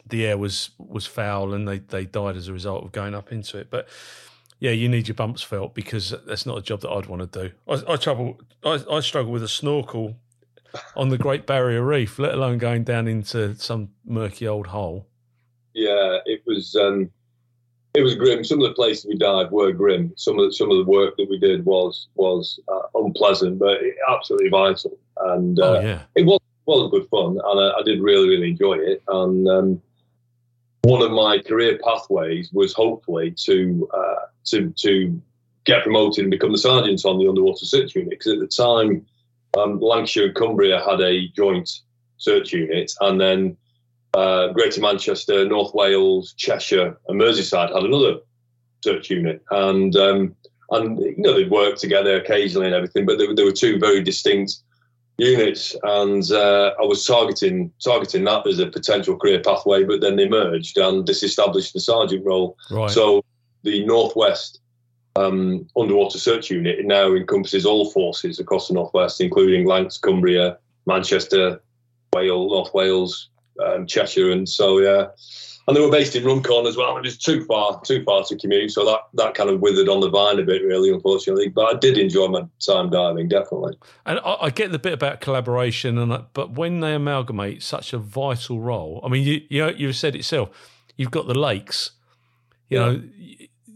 [0.06, 3.32] the air was was foul, and they they died as a result of going up
[3.32, 3.70] into it.
[3.70, 3.88] But
[4.58, 7.48] yeah, you need your bumps felt because that's not a job that I'd want to
[7.48, 7.54] do.
[7.68, 10.16] I, I trouble, I, I struggle with a snorkel
[10.94, 15.06] on the Great Barrier Reef, let alone going down into some murky old hole.
[15.74, 17.10] Yeah, it was um,
[17.96, 18.44] it was grim.
[18.44, 20.12] Some of the places we dived were grim.
[20.16, 23.78] Some of the, some of the work that we did was was uh, unpleasant, but
[24.08, 24.98] absolutely vital.
[25.18, 26.02] And uh, oh, yeah.
[26.14, 29.02] it was was good fun, and I, I did really really enjoy it.
[29.08, 29.82] And um,
[30.82, 35.22] one of my career pathways was hopefully to uh, to to
[35.64, 39.04] get promoted and become the sergeant on the underwater search unit because at the time
[39.58, 41.80] um, Lancashire and Cumbria had a joint
[42.18, 43.56] search unit, and then
[44.16, 48.16] uh, Greater Manchester, North Wales, Cheshire, and Merseyside had another
[48.82, 50.34] search unit, and um,
[50.70, 54.02] and you know they'd work together occasionally and everything, but there, there were two very
[54.02, 54.62] distinct
[55.18, 60.16] units, and uh, I was targeting targeting that as a potential career pathway, but then
[60.16, 62.56] they merged and disestablished the sergeant role.
[62.70, 62.90] Right.
[62.90, 63.22] So
[63.64, 64.60] the Northwest
[65.16, 66.78] um, underwater search unit.
[66.78, 71.60] It now encompasses all forces across the northwest, including Lancs, Cumbria, Manchester,
[72.14, 73.28] Wales, North Wales,
[73.64, 75.06] um, Cheshire, and so yeah.
[75.68, 76.96] And they were based in Runcorn as well.
[76.96, 80.00] It was too far, too far to commute, so that that kind of withered on
[80.00, 81.48] the vine a bit, really, unfortunately.
[81.48, 83.76] But I did enjoy my time diving, definitely.
[84.04, 87.98] And I, I get the bit about collaboration, and but when they amalgamate such a
[87.98, 90.50] vital role, I mean, you you know, you've said itself,
[90.96, 91.90] you've got the lakes,
[92.68, 92.84] you yeah.
[92.84, 93.02] know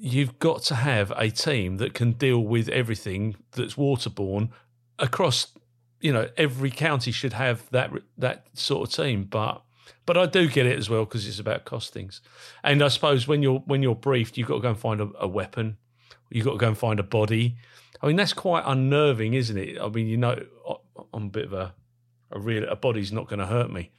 [0.00, 4.48] you've got to have a team that can deal with everything that's waterborne
[4.98, 5.48] across
[6.00, 9.62] you know every county should have that that sort of team but
[10.06, 12.20] but I do get it as well because it's about costings
[12.62, 15.08] and I suppose when you're when you're briefed you've got to go and find a,
[15.18, 15.76] a weapon
[16.30, 17.56] you've got to go and find a body
[18.02, 20.42] I mean that's quite unnerving isn't it I mean you know
[21.12, 21.74] I'm a bit of a
[22.30, 23.90] a real a body's not going to hurt me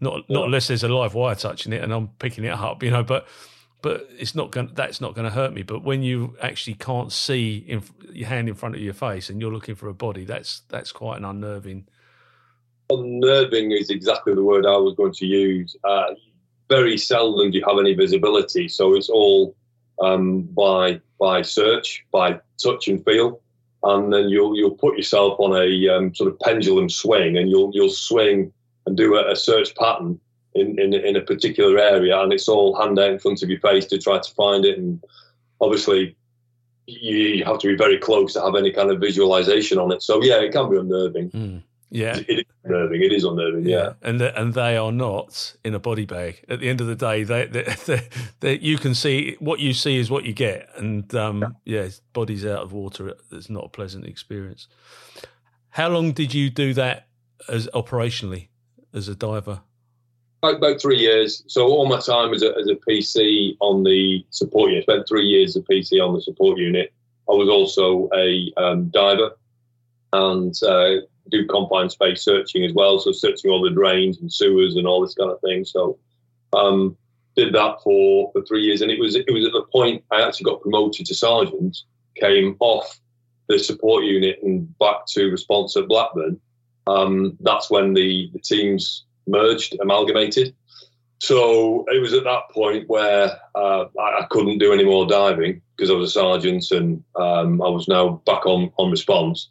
[0.00, 2.90] not not unless there's a live wire touching it and I'm picking it up you
[2.90, 3.26] know but
[3.84, 4.70] but it's not going.
[4.72, 5.62] That's not going to hurt me.
[5.62, 9.42] But when you actually can't see in, your hand in front of your face and
[9.42, 11.86] you're looking for a body, that's that's quite an unnerving.
[12.98, 15.76] Unnerving is exactly the word I was going to use.
[15.84, 16.14] Uh,
[16.68, 19.54] very seldom do you have any visibility, so it's all
[20.02, 23.40] um, by by search, by touch and feel,
[23.82, 27.70] and then you'll you'll put yourself on a um, sort of pendulum swing, and you'll
[27.74, 28.52] you'll swing
[28.86, 30.18] and do a, a search pattern
[30.54, 33.60] in, in, in a particular area, and it's all hand out in front of your
[33.60, 34.78] face to try to find it.
[34.78, 35.02] And
[35.60, 36.16] obviously,
[36.86, 40.02] you have to be very close to have any kind of visualization on it.
[40.02, 41.30] So yeah, it can be unnerving.
[41.30, 41.62] Mm.
[41.94, 43.02] Yeah, it is unnerving.
[43.02, 43.66] It is unnerving.
[43.66, 43.92] Yeah, yeah.
[44.02, 46.44] and the, and they are not in a body bag.
[46.48, 48.08] At the end of the day, they, they, they,
[48.40, 51.84] they you can see what you see is what you get, and um, yeah.
[51.84, 53.14] yeah, bodies out of water.
[53.30, 54.66] It's not a pleasant experience.
[55.70, 57.06] How long did you do that
[57.48, 58.48] as operationally
[58.92, 59.60] as a diver?
[60.44, 61.42] about, about three years.
[61.46, 65.24] So all my time as a, as a PC on the support unit, spent three
[65.26, 66.92] years as a PC on the support unit.
[67.28, 69.30] I was also a um, diver
[70.12, 70.96] and uh,
[71.30, 72.98] do confined space searching as well.
[72.98, 75.64] So searching all the drains and sewers and all this kind of thing.
[75.64, 75.98] So
[76.52, 76.96] um,
[77.36, 80.22] did that for, for three years, and it was it was at the point I
[80.22, 81.78] actually got promoted to sergeant,
[82.16, 83.00] came off
[83.48, 86.40] the support unit and back to response at Blackburn.
[86.86, 90.54] Um, that's when the, the teams merged, amalgamated.
[91.18, 95.90] So it was at that point where uh, I, couldn't do any more diving because
[95.90, 99.48] I was a sergeant and um, I was now back on on response.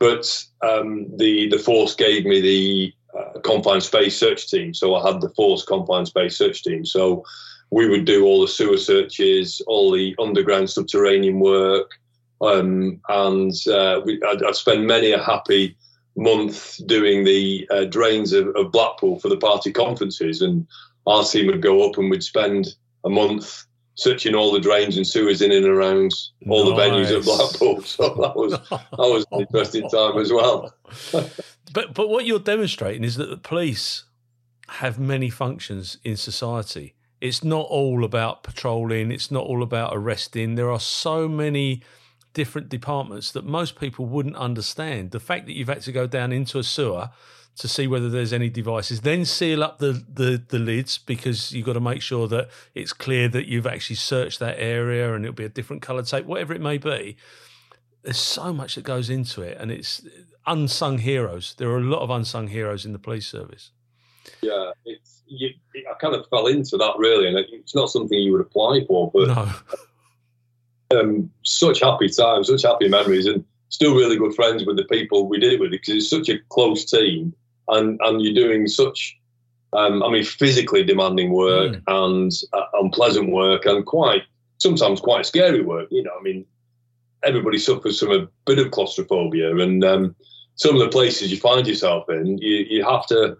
[0.00, 5.06] But um, the the force gave me the uh, confined space search team, so I
[5.06, 6.84] had the force confined space search team.
[6.84, 7.24] So
[7.70, 11.92] we would do all the sewer searches, all the underground subterranean work,
[12.40, 15.76] um, and uh, we, I'd, I'd spend many a happy
[16.16, 20.66] month doing the uh, drains of, of, Blackpool for the party conferences, and
[21.06, 23.66] our team would go up and we'd spend a month
[24.00, 26.12] searching all the drains and sewers in and around
[26.48, 26.76] all nice.
[26.76, 27.82] the venues at Blackpool.
[27.90, 30.74] So that was that was an interesting time as well.
[31.72, 34.04] but but what you're demonstrating is that the police
[34.68, 36.94] have many functions in society.
[37.20, 40.54] It's not all about patrolling, it's not all about arresting.
[40.54, 41.82] There are so many
[42.32, 45.10] different departments that most people wouldn't understand.
[45.10, 47.10] The fact that you've had to go down into a sewer
[47.56, 51.66] to see whether there's any devices, then seal up the, the, the lids because you've
[51.66, 55.34] got to make sure that it's clear that you've actually searched that area and it'll
[55.34, 57.16] be a different colour tape, whatever it may be.
[58.02, 60.00] There's so much that goes into it, and it's
[60.46, 61.54] unsung heroes.
[61.58, 63.72] There are a lot of unsung heroes in the police service.
[64.40, 65.50] Yeah, it's you,
[65.88, 69.10] I kind of fell into that really, and it's not something you would apply for,
[69.12, 70.98] but no.
[70.98, 75.28] um, such happy times, such happy memories, and still really good friends with the people
[75.28, 77.32] we did it with because it's such a close team
[77.68, 79.16] and and you're doing such
[79.72, 81.82] um, I mean physically demanding work mm.
[81.86, 84.22] and uh, unpleasant work and quite
[84.58, 85.88] sometimes quite scary work.
[85.90, 86.44] You know, I mean
[87.22, 90.16] everybody suffers from a bit of claustrophobia and um,
[90.56, 93.36] some of the places you find yourself in, you, you have to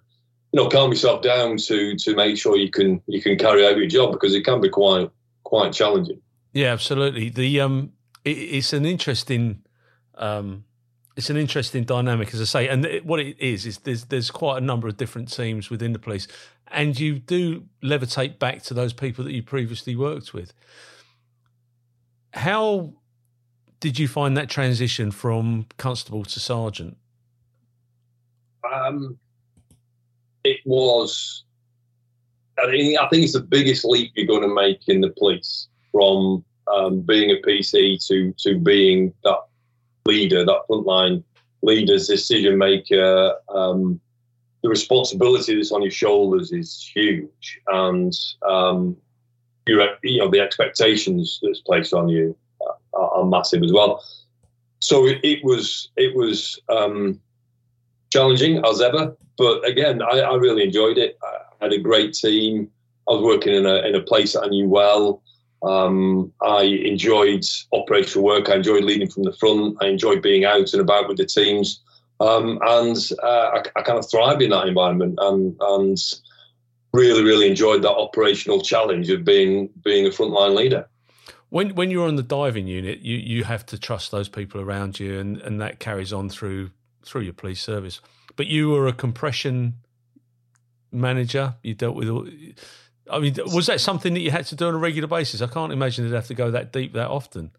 [0.53, 3.77] you know calm yourself down to to make sure you can you can carry out
[3.77, 5.11] your job because it can be quite
[5.43, 6.21] quite challenging.
[6.53, 7.31] Yeah, absolutely.
[7.31, 7.93] The um,
[8.25, 9.63] it, it's an interesting
[10.21, 10.65] um
[11.17, 12.69] it's an interesting dynamic, as I say.
[12.69, 15.93] And it, what it is is there's there's quite a number of different teams within
[15.93, 16.27] the police,
[16.69, 20.55] and you do levitate back to those people that you previously worked with.
[22.33, 22.95] How
[23.81, 26.97] did you find that transition from constable to sergeant?
[28.73, 29.19] Um,
[30.45, 31.45] it was.
[32.59, 35.69] I think, I think it's the biggest leap you're going to make in the police
[35.93, 39.39] from um, being a PC to to being that
[40.13, 41.23] leader, that frontline
[41.63, 44.01] leader's decision maker, um,
[44.63, 48.13] the responsibility that's on your shoulders is huge, and
[48.49, 48.97] um,
[49.67, 49.77] you
[50.19, 52.37] know the expectations that's placed on you
[52.93, 54.03] are, are massive as well.
[54.81, 57.21] So it, it was it was um,
[58.13, 61.19] challenging as ever, but again, I, I, really enjoyed it.
[61.23, 62.71] I had a great team.
[63.09, 65.23] I was working in a in a place that I knew well.
[65.63, 68.49] Um, I enjoyed operational work.
[68.49, 69.77] I enjoyed leading from the front.
[69.83, 71.83] I enjoyed being out and about with the teams.
[72.21, 75.99] Um, and uh, I, I, kind of thrived in that environment and, and
[76.93, 80.87] really, really enjoyed that operational challenge of being being a frontline leader.
[81.49, 85.01] When when you're on the diving unit, you, you have to trust those people around
[85.01, 86.71] you, and, and that carries on through
[87.05, 88.01] through your police service.
[88.37, 89.77] But you were a compression
[90.93, 91.55] manager.
[91.63, 92.29] You dealt with all
[93.11, 95.43] I mean, was that something that you had to do on a regular basis?
[95.43, 97.51] I can't imagine you'd have to go that deep that often.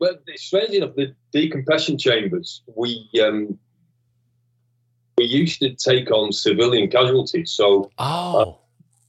[0.00, 3.58] Well, strange enough, the decompression chambers, we um,
[5.16, 7.52] we used to take on civilian casualties.
[7.52, 8.40] So, oh.
[8.40, 8.52] Uh,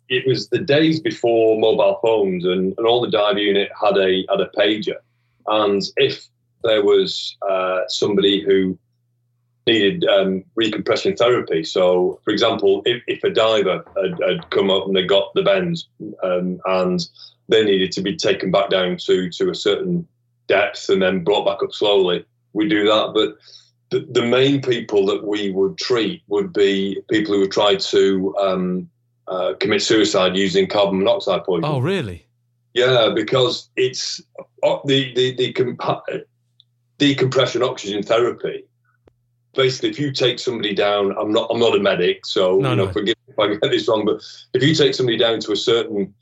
[0.10, 4.25] it was the days before mobile phones, and, and all the dive unit had a
[4.29, 4.97] had a pager.
[5.45, 6.27] And if
[6.63, 8.77] there was uh, somebody who
[9.67, 11.63] needed um, recompression therapy.
[11.63, 15.43] So, for example, if, if a diver had, had, come up and they got the
[15.43, 15.87] bends
[16.23, 17.05] um, and
[17.47, 20.07] they needed to be taken back down to, to a certain
[20.47, 23.11] depth and then brought back up slowly, we do that.
[23.13, 23.37] But
[23.89, 28.35] the, the main people that we would treat would be people who had tried to
[28.39, 28.89] um,
[29.27, 31.65] uh, commit suicide using carbon monoxide poison.
[31.65, 32.25] Oh, really?
[32.73, 34.21] Yeah, because it's
[34.63, 36.03] uh, the the, the comp-
[36.97, 38.63] decompression oxygen therapy
[39.55, 42.75] basically, if you take somebody down, I'm not I'm not a medic, so no, you
[42.75, 42.91] know, no.
[42.91, 44.21] forgive me if I get this wrong, but
[44.53, 46.13] if you take somebody down to a certain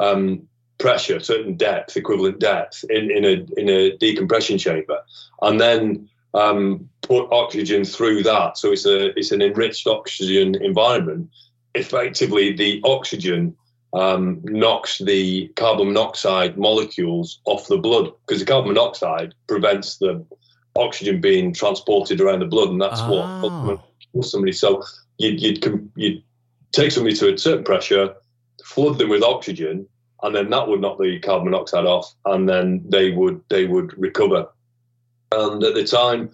[0.00, 0.46] um,
[0.78, 5.00] pressure, certain depth, equivalent depth in, in a in a decompression chamber,
[5.42, 11.30] and then um, put oxygen through that, so it's a it's an enriched oxygen environment.
[11.74, 13.54] Effectively, the oxygen
[13.92, 20.24] um, knocks the carbon monoxide molecules off the blood because the carbon monoxide prevents the
[20.76, 23.80] oxygen being transported around the blood, and that's oh.
[24.12, 24.52] what somebody.
[24.52, 24.82] So
[25.18, 26.22] you'd, you'd you'd
[26.72, 28.14] take somebody to a certain pressure,
[28.64, 29.86] flood them with oxygen,
[30.22, 33.96] and then that would knock the carbon monoxide off, and then they would they would
[33.98, 34.48] recover.
[35.32, 36.30] And at the time,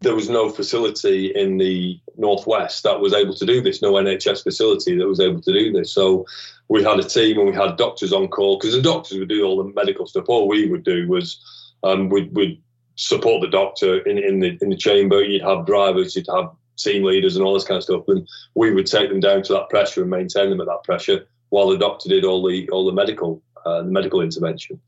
[0.00, 3.82] there was no facility in the northwest that was able to do this.
[3.82, 5.92] No NHS facility that was able to do this.
[5.92, 6.24] So
[6.68, 9.44] we had a team and we had doctors on call because the doctors would do
[9.44, 10.28] all the medical stuff.
[10.28, 12.62] All we would do was um, we'd, we'd
[12.98, 15.22] support the doctor in, in the in the chamber.
[15.22, 18.02] You'd have drivers, you'd have team leaders, and all this kind of stuff.
[18.08, 21.26] And we would take them down to that pressure and maintain them at that pressure
[21.50, 24.80] while the doctor did all the all the medical uh, the medical intervention.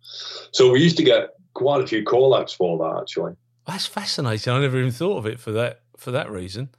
[0.52, 3.34] So we used to get quite a few call outs for that actually.
[3.66, 4.52] That's fascinating.
[4.52, 6.70] I never even thought of it for that for that reason.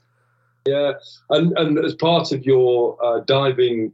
[0.68, 0.94] Yeah,
[1.30, 3.94] and and as part of your uh, diving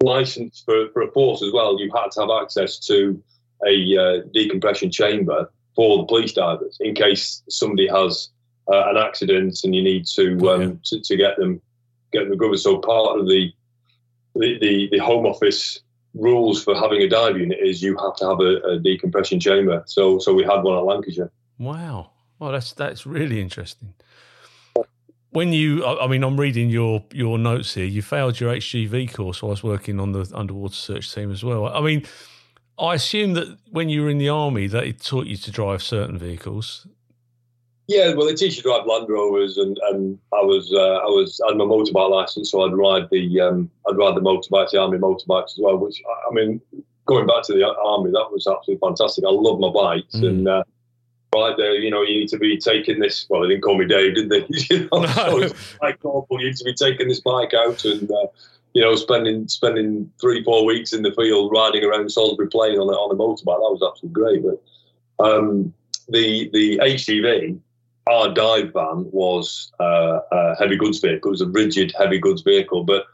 [0.00, 3.20] license for, for a force as well, you had to have access to
[3.66, 8.30] a uh, decompression chamber for the police divers in case somebody has
[8.66, 11.62] uh, an accident and you need to, um, to, to get them
[12.12, 12.58] get them recovered.
[12.58, 13.52] So part of the
[14.34, 15.78] the, the, the Home Office
[16.14, 19.84] rules for having a dive unit is you have to have a, a decompression chamber.
[19.86, 21.30] So so we had one at Lancashire.
[21.58, 22.10] Wow.
[22.40, 23.94] Well, that's that's really interesting.
[25.30, 27.84] When you, I mean, I'm reading your your notes here.
[27.84, 31.44] You failed your HGV course while I was working on the underwater search team as
[31.44, 31.66] well.
[31.66, 32.04] I mean,
[32.78, 35.82] I assume that when you were in the army, that it taught you to drive
[35.82, 36.86] certain vehicles.
[37.88, 41.06] Yeah, well, they teach you to drive Land Rovers, and, and I was uh, I
[41.06, 44.70] was I had my motorbike license, so I'd ride the um, I'd ride the motorbikes,
[44.70, 45.78] the army motorbikes as well.
[45.78, 46.60] Which I mean,
[47.06, 49.24] going back to the army, that was absolutely fantastic.
[49.24, 50.28] I love my bikes, mm.
[50.28, 50.64] and uh,
[51.34, 53.26] right there, you know, you need to be taking this.
[53.30, 54.44] Well, they didn't call me Dave, did they?
[54.70, 55.08] you know, no.
[55.48, 58.10] so like, you need to be taking this bike out and.
[58.10, 58.26] Uh,
[58.74, 62.88] you know, spending spending three four weeks in the field riding around Salisbury Plain on
[62.88, 63.44] a, on a motorbike.
[63.44, 64.42] That was absolutely great.
[65.18, 65.72] But um,
[66.08, 67.58] the the HGV,
[68.08, 71.30] our dive van was uh, a heavy goods vehicle.
[71.30, 73.04] It was a rigid heavy goods vehicle, but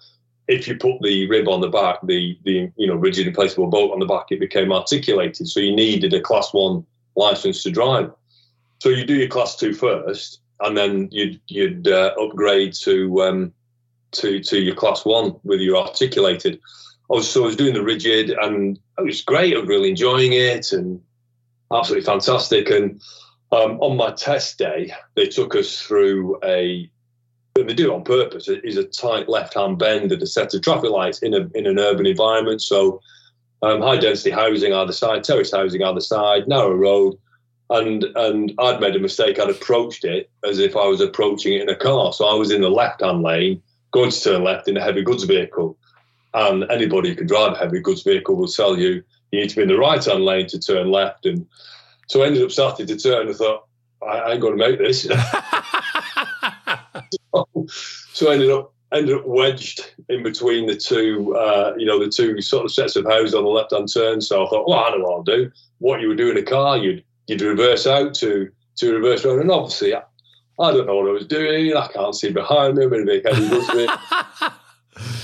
[0.47, 3.93] if you put the rib on the back, the the you know rigid inflatable boat
[3.93, 5.49] on the back, it became articulated.
[5.49, 6.85] So you needed a class one
[7.17, 8.11] license to drive.
[8.81, 13.53] So you do your class two first, and then you'd you'd uh, upgrade to um,
[14.15, 16.61] to to your class one with your articulated.
[17.11, 19.55] I was so I was doing the rigid, and it was great.
[19.55, 21.01] I was really enjoying it, and
[21.73, 22.71] absolutely fantastic.
[22.71, 23.01] And
[23.53, 26.91] um, on my test day, they took us through a.
[27.55, 28.49] They do it on purpose.
[28.49, 31.67] It is a tight left-hand bend and a set of traffic lights in a in
[31.67, 32.63] an urban environment.
[32.63, 33.01] So,
[33.63, 37.17] um, high density housing either side, terrace housing either side, narrow road,
[37.71, 39.39] and and I'd made a mistake.
[39.39, 42.13] I'd approached it as if I was approaching it in a car.
[42.13, 43.63] So I was in the left-hand lane,
[43.95, 45.79] going to turn left in a heavy goods vehicle,
[46.35, 49.57] and anybody who can drive a heavy goods vehicle will tell you you need to
[49.57, 51.47] be in the right-hand lane to turn left and
[52.09, 53.67] so I ended up starting to turn and thought,
[54.07, 55.03] I, ain't going to make this.
[55.03, 55.19] so,
[58.13, 62.11] so, I ended up ended up wedged in between the two, uh, you know, the
[62.11, 64.21] two sort of sets of houses on the left hand turn.
[64.21, 65.51] So I thought, well, I know what I'll do.
[65.79, 69.41] What you would do in a car, you'd you'd reverse out to to reverse road,
[69.41, 69.95] and obviously.
[70.59, 71.77] I, don't know what I was doing.
[71.77, 72.85] I can't see behind me.
[72.85, 73.87] I'm in a big heavy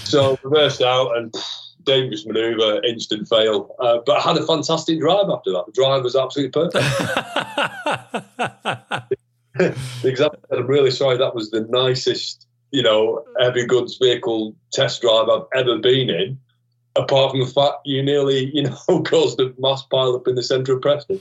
[0.05, 1.35] so reversed out and
[1.85, 3.75] dangerous manoeuvre, instant fail.
[3.79, 5.67] Uh, but I had a fantastic drive after that.
[5.67, 6.85] The drive was absolutely perfect.
[10.05, 10.41] exactly.
[10.53, 11.17] I'm really sorry.
[11.17, 16.39] That was the nicest, you know, heavy goods vehicle test drive I've ever been in.
[16.97, 20.43] Apart from the fact you nearly, you know, caused a mass pile up in the
[20.43, 21.21] centre of Preston.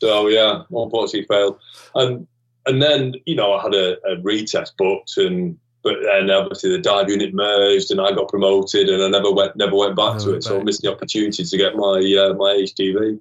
[0.00, 1.58] So yeah, unfortunately failed.
[1.94, 2.26] And
[2.68, 6.78] and then you know I had a, a retest booked and but then obviously the
[6.78, 10.30] dive unit merged and I got promoted and I never went never went back to
[10.30, 10.32] it.
[10.34, 10.42] Back.
[10.42, 13.20] So I missed the opportunity to get my uh, my HGV.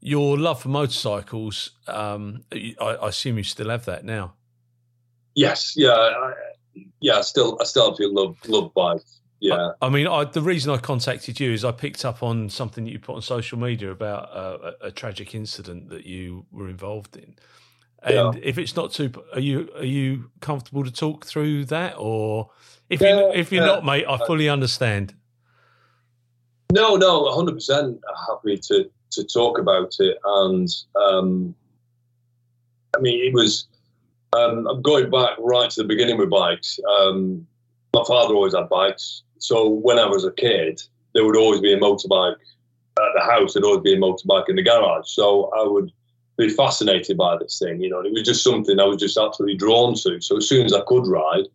[0.00, 4.34] Your love for motorcycles, um, I, I, assume you still have that now.
[5.34, 6.32] Yes, yeah, I,
[7.00, 7.18] yeah.
[7.18, 9.20] I still, I still feel love love bikes.
[9.40, 9.72] Yeah.
[9.82, 12.84] I, I mean, I, the reason I contacted you is I picked up on something
[12.84, 16.68] that you put on social media about uh, a, a tragic incident that you were
[16.68, 17.34] involved in.
[18.06, 18.40] And yeah.
[18.40, 22.50] if it's not too, are you are you comfortable to talk through that, or
[22.88, 23.72] if yeah, you if you're yeah.
[23.72, 25.12] not, mate, I fully understand.
[26.72, 31.54] No, no, 100 percent happy to to talk about it, and um,
[32.96, 33.66] I mean it was.
[34.36, 36.78] Um, I'm going back right to the beginning with bikes.
[36.98, 37.46] Um,
[37.92, 40.80] my father always had bikes, so when I was a kid,
[41.12, 42.36] there would always be a motorbike
[42.98, 43.54] at the house.
[43.54, 45.90] There'd always be a motorbike in the garage, so I would
[46.36, 48.00] be fascinated by this thing, you know.
[48.00, 50.20] it was just something I was just absolutely drawn to.
[50.20, 51.46] So as soon as I could ride,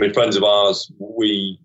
[0.00, 1.58] I mean, friends of ours, we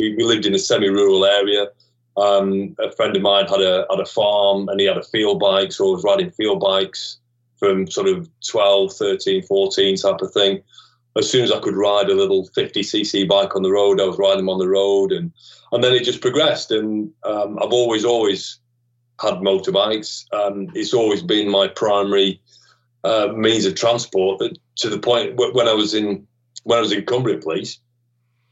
[0.00, 1.68] we, we lived in a semi-rural area.
[2.16, 5.38] Um, a friend of mine had a had a farm and he had a field
[5.38, 7.18] bike, so I was riding field bikes
[7.58, 10.62] from sort of 12, 13, 14 type of thing.
[11.16, 14.18] As soon as I could ride a little 50cc bike on the road, I was
[14.18, 15.32] riding them on the road, and
[15.72, 16.70] and then it just progressed.
[16.70, 18.58] And um, I've always, always
[19.20, 20.24] had motorbikes.
[20.32, 22.40] Um, it's always been my primary
[23.04, 24.42] uh, means of transport.
[24.76, 26.26] To the point when I was in
[26.64, 27.78] when I was in Cumbria Police,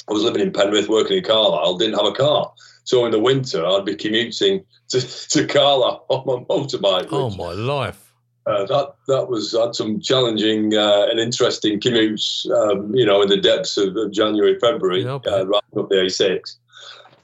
[0.08, 2.52] I was living in Penrith, working in Carlisle, didn't have a car.
[2.84, 7.08] So in the winter, I'd be commuting to, to Carlisle on my motorbike.
[7.10, 8.12] Oh my life!
[8.46, 12.48] Uh, that that was had some challenging uh, and interesting commutes.
[12.50, 15.96] Um, you know, in the depths of, of January, February, yeah, uh, right up the
[15.96, 16.56] A6.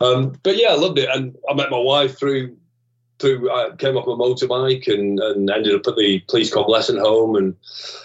[0.01, 2.57] Um, but yeah, I loved it, and I met my wife through
[3.23, 7.37] through I came off a motorbike and, and ended up at the police convalescent home
[7.37, 7.57] and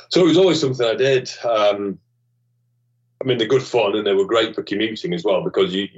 [0.10, 1.30] so it was always something I did.
[1.44, 2.00] Um,
[3.22, 5.90] I mean they're good fun and they were great for commuting as well because you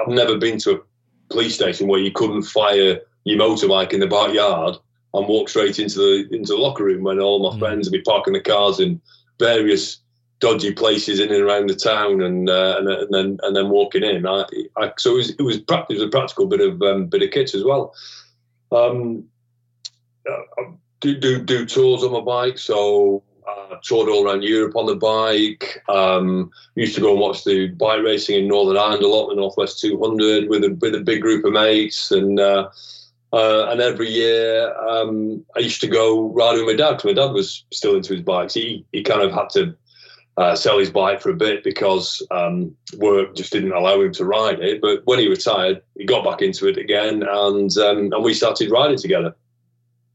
[0.00, 0.80] I've never been to a
[1.28, 4.76] police station where you couldn't fire your motorbike in the backyard
[5.14, 7.58] and walk straight into the into the locker room when all my mm.
[7.58, 9.00] friends would be parking the cars in
[9.38, 9.98] various
[10.42, 14.02] dodgy places in and around the town, and uh, and, and, then and then walking
[14.02, 14.26] in.
[14.26, 14.44] I,
[14.76, 17.30] I, so it was it was, it was a practical bit of um, bit of
[17.30, 17.94] kit as well.
[18.72, 19.24] Um,
[20.28, 20.62] uh,
[21.00, 24.94] do do do tours on my bike, so uh, toured all around Europe on the
[24.94, 25.82] bike.
[25.88, 29.36] Um, used to go and watch the bike racing in Northern Ireland a lot, the
[29.36, 32.68] Northwest 200, with a with a big group of mates, and uh,
[33.32, 37.22] uh, and every year um, I used to go riding with my dad because my
[37.22, 38.54] dad was still into his bikes.
[38.54, 39.74] He he kind of had to
[40.42, 44.24] uh, sell his bike for a bit because um, work just didn't allow him to
[44.24, 44.80] ride it.
[44.80, 48.70] But when he retired, he got back into it again, and um, and we started
[48.70, 49.36] riding together.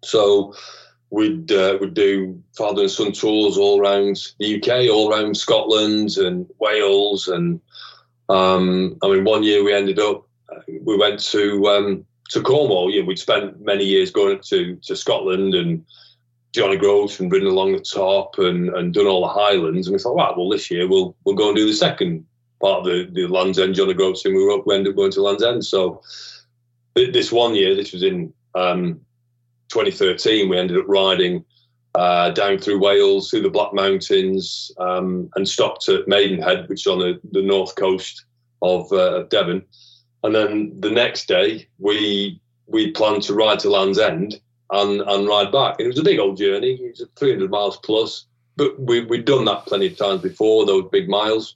[0.04, 0.54] So
[1.12, 6.18] we'd uh, we'd do father and son tours all around the UK, all around Scotland
[6.18, 7.62] and Wales, and
[8.28, 10.28] um, I mean one year we ended up
[10.84, 12.92] we went to um, to Cornwall.
[12.92, 15.86] You know, we'd spent many years going to to Scotland and
[16.58, 19.88] John o' Groats and ridden along the top and, and done all the Highlands.
[19.88, 22.26] And we thought, right, well, this year we'll we'll go and do the second
[22.60, 24.98] part of the, the Land's End John o' Groats and we, were, we ended up
[24.98, 25.64] going to Land's End.
[25.64, 26.02] So
[26.96, 29.00] this one year, this was in um,
[29.70, 31.46] 2013, we ended up riding
[31.94, 36.88] uh, down through Wales, through the Black Mountains, um, and stopped at Minehead, which is
[36.88, 38.26] on the, the north coast
[38.64, 39.64] of, uh, of Devon.
[40.24, 44.42] And then the next day, we we planned to ride to Land's End
[44.72, 45.76] and, and ride back.
[45.80, 46.74] And it was a big old journey.
[46.74, 50.90] It was 300 miles plus, but we, we'd done that plenty of times before, those
[50.92, 51.56] big miles.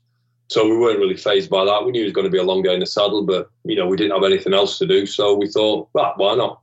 [0.49, 1.86] So we weren't really phased by that.
[1.86, 3.76] We knew it was going to be a long day in the saddle, but, you
[3.76, 5.05] know, we didn't have anything else to do.
[5.05, 6.59] So we thought, right, why not?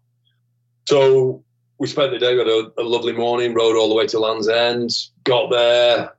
[0.86, 1.42] So
[1.78, 4.18] we spent the day, we had a, a lovely morning, rode all the way to
[4.18, 4.90] Land's End,
[5.24, 6.12] got there,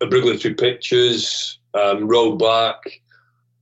[0.00, 3.00] obligatory pictures, um, rode back.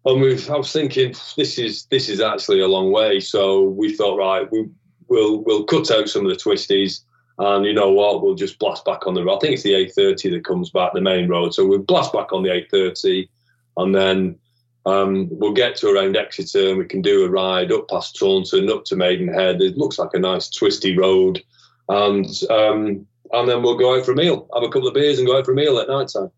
[0.04, 3.20] And we I was thinking, this is this is actually a long way.
[3.20, 4.68] So we thought, right, we,
[5.08, 7.00] we'll we'll cut out some of the twisties,
[7.38, 9.36] and you know what, we'll just blast back on the road.
[9.36, 11.54] I think it's the A30 that comes back, the main road.
[11.54, 13.28] So we'll blast back on the A30,
[13.76, 14.38] and then
[14.86, 18.70] um, we'll get to around Exeter, and we can do a ride up past Taunton,
[18.70, 19.60] up to Minehead.
[19.60, 21.42] It looks like a nice twisty road,
[21.88, 25.18] and um, and then we'll go out for a meal, have a couple of beers,
[25.18, 26.30] and go out for a meal at night time.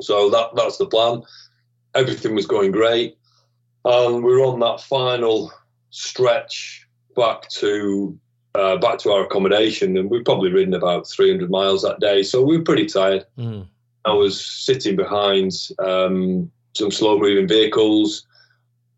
[0.00, 1.22] So that that's the plan.
[1.94, 3.18] Everything was going great,
[3.84, 5.52] and we're on that final
[5.90, 8.18] stretch back to
[8.54, 12.42] uh, back to our accommodation, and we'd probably ridden about 300 miles that day, so
[12.42, 13.24] we were pretty tired.
[13.38, 13.66] Mm.
[14.04, 18.26] I was sitting behind um, some slow-moving vehicles,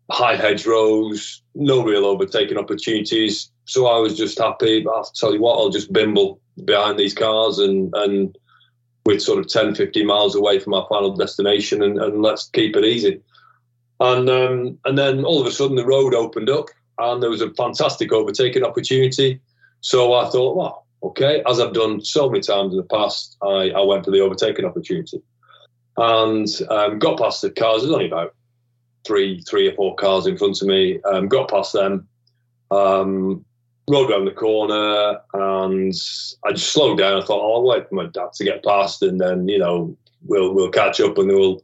[0.09, 3.51] high hedgerows, no real overtaking opportunities.
[3.65, 4.85] So I was just happy.
[4.87, 8.37] I'll tell you what, I'll just bimble behind these cars and and
[9.05, 12.75] we're sort of 10, 15 miles away from our final destination, and, and let's keep
[12.75, 13.19] it easy.
[13.99, 17.41] And um, and then all of a sudden the road opened up and there was
[17.41, 19.39] a fantastic overtaking opportunity.
[19.81, 23.71] So I thought, well, okay, as I've done so many times in the past, I,
[23.71, 25.21] I went for the overtaking opportunity
[25.97, 27.81] and um, got past the cars.
[27.81, 28.35] There's only about
[29.05, 31.01] three, three or four cars in front of me.
[31.03, 32.07] Um, got past them,
[32.69, 33.43] um,
[33.89, 35.93] rode around the corner, and
[36.45, 37.21] I just slowed down.
[37.21, 39.95] I thought, oh, I'll wait for my dad to get past, and then you know
[40.23, 41.63] we'll we'll catch up and we'll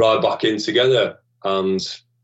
[0.00, 1.18] ride back in together.
[1.44, 1.80] And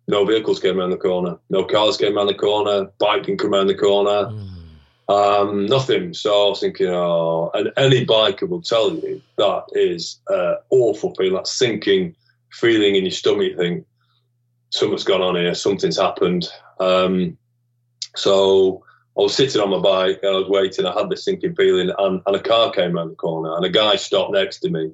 [0.09, 3.55] no vehicles came around the corner, no cars came around the corner, bike didn't come
[3.55, 4.59] around the corner, mm.
[5.09, 6.15] um, nothing.
[6.15, 11.15] So I was thinking, oh, and any biker will tell you that is uh, awful
[11.15, 12.15] feeling, that sinking
[12.53, 13.51] feeling in your stomach.
[13.51, 13.87] You think
[14.71, 16.49] something's gone on here, something's happened.
[16.79, 17.37] Um,
[18.15, 18.85] so
[19.19, 20.87] I was sitting on my bike and I was waiting.
[20.87, 23.71] I had this sinking feeling, and, and a car came around the corner, and a
[23.71, 24.93] guy stopped next to me,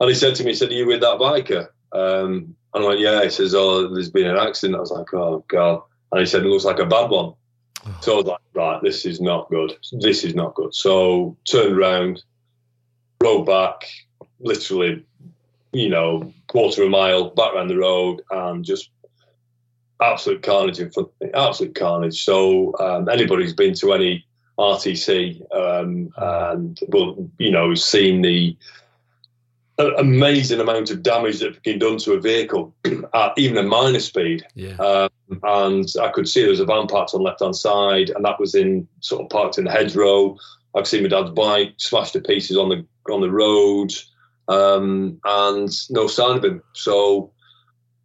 [0.00, 2.88] and he said to me, "He said, Are you with that biker?" Um, and I
[2.88, 3.22] went, yeah.
[3.22, 4.76] He says, oh, there's been an accident.
[4.76, 5.82] I was like, oh, God.
[6.12, 7.34] And he said, it looks like a bad one.
[8.00, 9.72] So I was like, right, this is not good.
[10.00, 10.74] This is not good.
[10.74, 12.22] So turned around,
[13.22, 13.84] rode back,
[14.40, 15.04] literally,
[15.72, 18.90] you know, quarter of a mile back around the road and just
[20.00, 22.24] absolute carnage in front of me, absolute carnage.
[22.24, 24.26] So um, anybody who's been to any
[24.58, 28.56] RTC um, and, well, you know, seen the
[29.78, 32.74] amazing amount of damage that can done to a vehicle
[33.14, 34.44] at even a minor speed.
[34.54, 34.76] Yeah.
[34.76, 35.10] Um,
[35.42, 38.24] and I could see there was a van parked on the left hand side, and
[38.24, 40.36] that was in sort of parked in the hedgerow.
[40.76, 43.92] I've seen my dad's bike smashed to pieces on the on the road,
[44.48, 46.62] um, and no sign of him.
[46.74, 47.32] So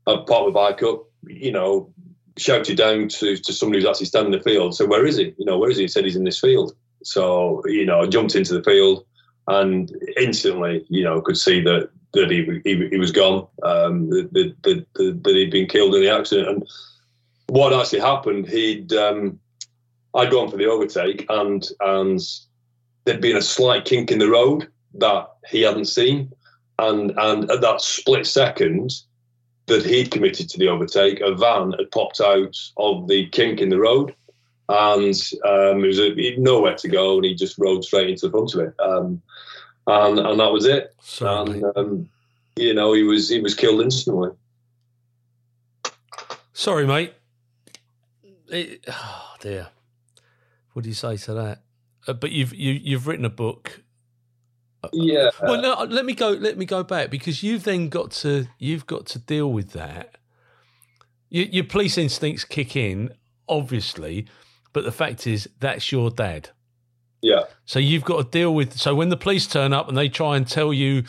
[0.06, 1.92] I parked my bike up, you know,
[2.38, 4.76] shouted down to, to somebody who's actually standing in the field.
[4.76, 5.34] So where is he?
[5.38, 5.84] You know, where is he?
[5.84, 6.76] He said he's in this field.
[7.04, 9.06] So you know, I jumped into the field
[9.48, 14.30] and instantly, you know, could see that that he he, he was gone, um, that,
[14.64, 16.48] that, that, that he'd been killed in the accident.
[16.48, 16.68] And
[17.48, 19.40] what actually happened, he'd um,
[20.14, 22.20] I'd gone for the overtake, and and
[23.06, 26.32] there'd been a slight kink in the road that he hadn't seen,
[26.80, 28.94] and and at that split second
[29.66, 33.70] that he'd committed to the overtake, a van had popped out of the kink in
[33.70, 34.14] the road,
[34.70, 38.28] and um, it was a, he nowhere to go, and he just rode straight into
[38.28, 39.22] the front of it, um,
[39.88, 40.94] and and that was it.
[41.02, 42.10] Sorry, and um,
[42.56, 44.30] you know, he was he was killed instantly.
[46.54, 47.14] Sorry, mate.
[48.48, 49.68] It, oh dear.
[50.74, 51.62] What do you say to that?
[52.08, 53.82] Uh, but you've you, you've written a book.
[54.92, 55.30] Yeah.
[55.42, 55.84] Well, no.
[55.84, 56.30] Let me go.
[56.30, 60.18] Let me go back because you've then got to you've got to deal with that.
[61.30, 63.12] Your, your police instincts kick in,
[63.48, 64.28] obviously,
[64.74, 66.50] but the fact is that's your dad.
[67.22, 67.44] Yeah.
[67.66, 68.78] So you've got to deal with.
[68.78, 71.04] So when the police turn up and they try and tell you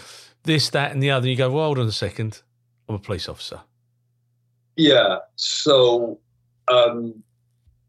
[0.45, 2.43] this, that, and the other, you go, "Well, hold on a second.
[2.89, 3.61] I'm a police officer."
[4.77, 5.19] Yeah.
[5.37, 6.19] So
[6.69, 7.23] um,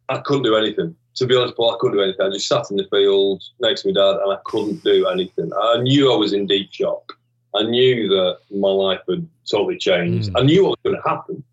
[0.10, 0.96] I couldn't do anything.
[1.16, 2.26] To be honest, Paul, I couldn't do anything.
[2.26, 5.52] I just sat in the field next to my dad and I couldn't do anything.
[5.62, 7.14] I knew I was in deep shock.
[7.56, 10.32] I knew that my life had totally changed.
[10.32, 10.42] Mm.
[10.42, 11.44] I knew what was going to happen.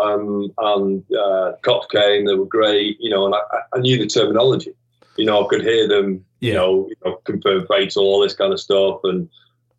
[0.00, 3.40] Um, and uh, cops came, they were great, you know, and I,
[3.74, 4.72] I knew the terminology.
[5.16, 6.58] You know, I could hear them, you, Yeah.
[6.58, 9.28] know, you know, confirm fatal, all this kind of stuff, and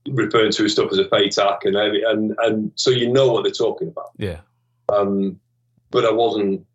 [0.10, 3.52] referring to stuff as a fatac, and every, and and so you know what they're
[3.52, 4.40] talking about Yeah.
[4.90, 5.40] um,
[5.92, 6.66] but I wasn't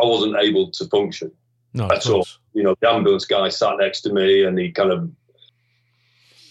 [0.00, 1.30] I wasn't able to function.
[1.74, 2.26] No, That's all.
[2.52, 5.08] You know, the ambulance guy sat next to me and he kind of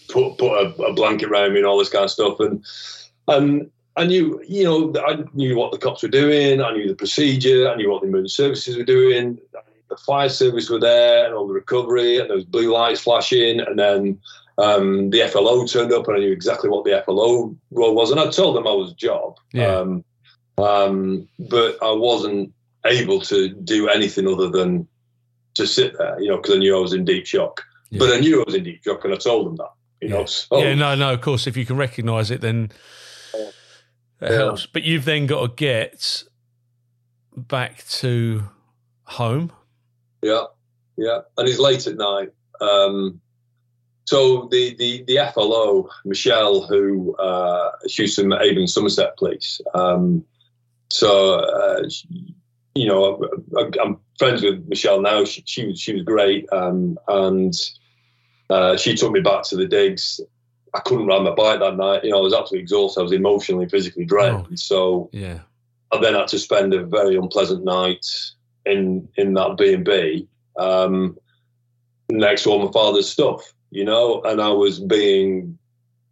[0.08, 2.64] put put a, a blanket around me and all this kind of stuff, and
[3.28, 6.94] and I knew you know I knew what the cops were doing, I knew the
[6.94, 9.38] procedure, I knew what the emergency services were doing.
[9.88, 13.60] The fire service were there and all the recovery, and there was blue lights flashing,
[13.60, 14.18] and then
[14.58, 18.20] um, the FLO turned up, and I knew exactly what the FLO role was, and
[18.20, 19.36] I told them I was a job.
[19.52, 19.66] Yeah.
[19.66, 20.04] Um,
[20.58, 22.52] um, but I wasn't
[22.86, 24.86] able to do anything other than
[25.54, 27.62] to sit there, you know, because I knew I was in deep shock.
[27.90, 27.98] Yeah.
[27.98, 29.70] But I knew I was in deep shock, and I told them that,
[30.00, 30.24] you know.
[30.24, 31.12] So, yeah, no, no.
[31.12, 32.70] Of course, if you can recognise it, then
[34.22, 34.36] that Yeah.
[34.38, 34.66] helps.
[34.66, 36.24] But you've then got to get
[37.36, 38.44] back to
[39.04, 39.52] home.
[40.22, 40.44] yeah,
[40.96, 41.20] yeah.
[41.36, 42.30] And it's late at night.
[42.60, 43.20] Um,
[44.04, 49.60] so the, the, the FLO, Michelle, who uh, she was from Avon Somerset Police.
[49.74, 50.24] Um,
[50.90, 52.34] so, uh, she,
[52.74, 53.18] you know,
[53.56, 55.24] I, I'm friends with Michelle now.
[55.24, 56.46] She, she, was, she was great.
[56.52, 57.54] Um, and
[58.50, 60.20] uh, she took me back to the digs.
[60.74, 62.04] I couldn't ride my bike that night.
[62.04, 63.00] You know, I was absolutely exhausted.
[63.00, 64.58] I was emotionally, physically drained.
[64.58, 65.40] So Yeah,
[65.90, 68.06] I then had to spend a very unpleasant night
[68.64, 71.18] in in that B and B um,
[72.08, 74.22] next to all my father's stuff, you know.
[74.22, 75.58] And I was being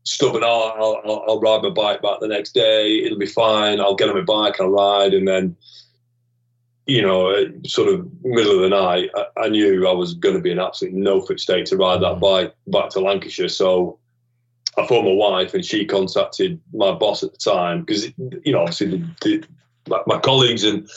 [0.02, 0.42] stubborn.
[0.44, 2.98] Oh, I'll, I'll, I'll ride my bike back the next day.
[2.98, 3.80] It'll be fine.
[3.80, 4.60] I'll get on my bike.
[4.60, 5.56] I'll ride, and then.
[6.86, 10.40] You know, sort of middle of the night, I, I knew I was going to
[10.40, 13.48] be in absolutely no fit state to ride that bike back to Lancashire.
[13.48, 13.99] So
[14.78, 18.06] I former wife, and she contacted my boss at the time because,
[18.44, 19.44] you know, obviously the, the,
[19.88, 20.88] my, my colleagues and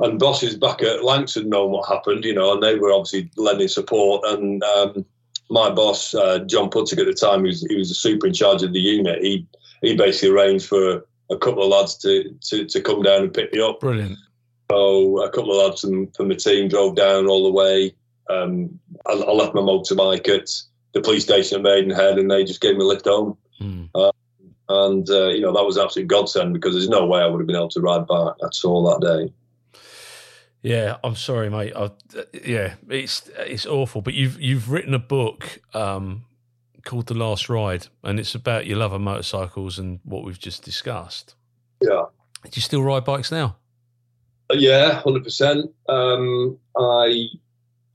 [0.00, 3.30] and bosses back at Lancs had known what happened, you know, and they were obviously
[3.36, 4.22] lending support.
[4.24, 5.04] And um,
[5.50, 8.32] my boss, uh, John Puttick at the time, he was, he was the super in
[8.32, 9.22] charge of the unit.
[9.22, 9.46] He
[9.82, 13.52] he basically arranged for a couple of lads to, to, to come down and pick
[13.52, 13.80] me up.
[13.80, 14.18] brilliant.
[14.70, 17.94] So a couple of lads from, from the team drove down all the way.
[18.28, 20.50] Um, I, I left my motorbike at
[20.92, 23.36] the police station at Minehead, and they just gave me a lift home.
[23.58, 23.84] Hmm.
[24.68, 27.46] And uh, you know that was absolute godsend because there's no way I would have
[27.46, 29.32] been able to ride back at all that day.
[30.62, 31.72] Yeah, I'm sorry, mate.
[31.74, 31.90] I,
[32.44, 34.02] yeah, it's it's awful.
[34.02, 36.26] But you've you've written a book um,
[36.84, 40.62] called The Last Ride, and it's about your love of motorcycles and what we've just
[40.62, 41.34] discussed.
[41.80, 42.04] Yeah.
[42.44, 43.56] Do you still ride bikes now?
[44.52, 45.70] Yeah, hundred percent.
[45.88, 47.26] Um, I,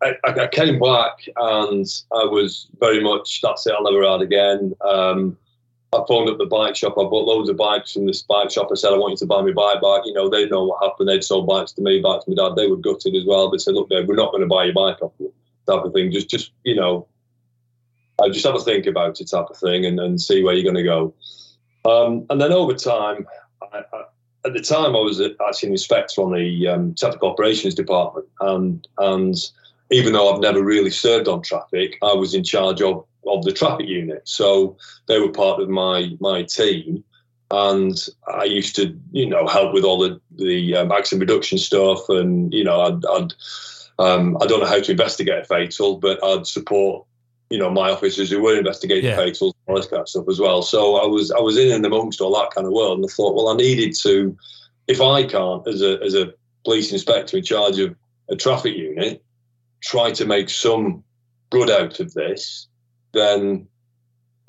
[0.04, 3.74] I I came back and I was very much that's it.
[3.74, 4.74] I'll never ride again.
[4.82, 5.38] Um,
[5.94, 6.94] I phoned up the bike shop.
[6.94, 8.70] I bought loads of bikes from this bike shop.
[8.72, 10.02] I said I want you to buy me bike back.
[10.06, 11.08] You know, they know what happened.
[11.08, 12.56] They'd sold bikes to me, bikes to my dad.
[12.56, 13.50] They were gutted as well.
[13.50, 15.32] They said, look, Dave, we're not going to buy your bike off you,
[15.68, 16.12] type of thing.
[16.12, 17.08] Just, just you know,
[18.22, 20.70] I just have a think about it, type of thing, and, and see where you're
[20.70, 21.14] going to go.
[21.86, 23.26] Um, and then over time,
[23.62, 24.04] I, I,
[24.46, 28.88] at the time, I was actually an inspector on the um, technical operations department, and
[28.98, 29.36] and
[29.92, 33.52] even though I've never really served on traffic, I was in charge of of the
[33.52, 34.22] traffic unit.
[34.28, 34.78] So
[35.08, 37.04] they were part of my my team,
[37.52, 37.96] and
[38.28, 42.54] I used to you know help with all the the um, accident reduction stuff, and
[42.54, 43.34] you know I'd, I'd
[43.98, 47.06] um, I don't know how to investigate a fatal, but I'd support
[47.50, 49.18] you know my officers who were investigating Yeah.
[49.18, 50.62] fatals, all this kind of stuff as well.
[50.62, 53.14] So I was I was in and amongst all that kind of world, and I
[53.14, 54.36] thought, well, I needed to,
[54.88, 56.34] if I can't as a as a
[56.64, 57.96] police inspector in charge of
[58.30, 59.24] a traffic unit,
[59.82, 61.04] try to make some
[61.50, 62.68] good out of this,
[63.14, 63.68] then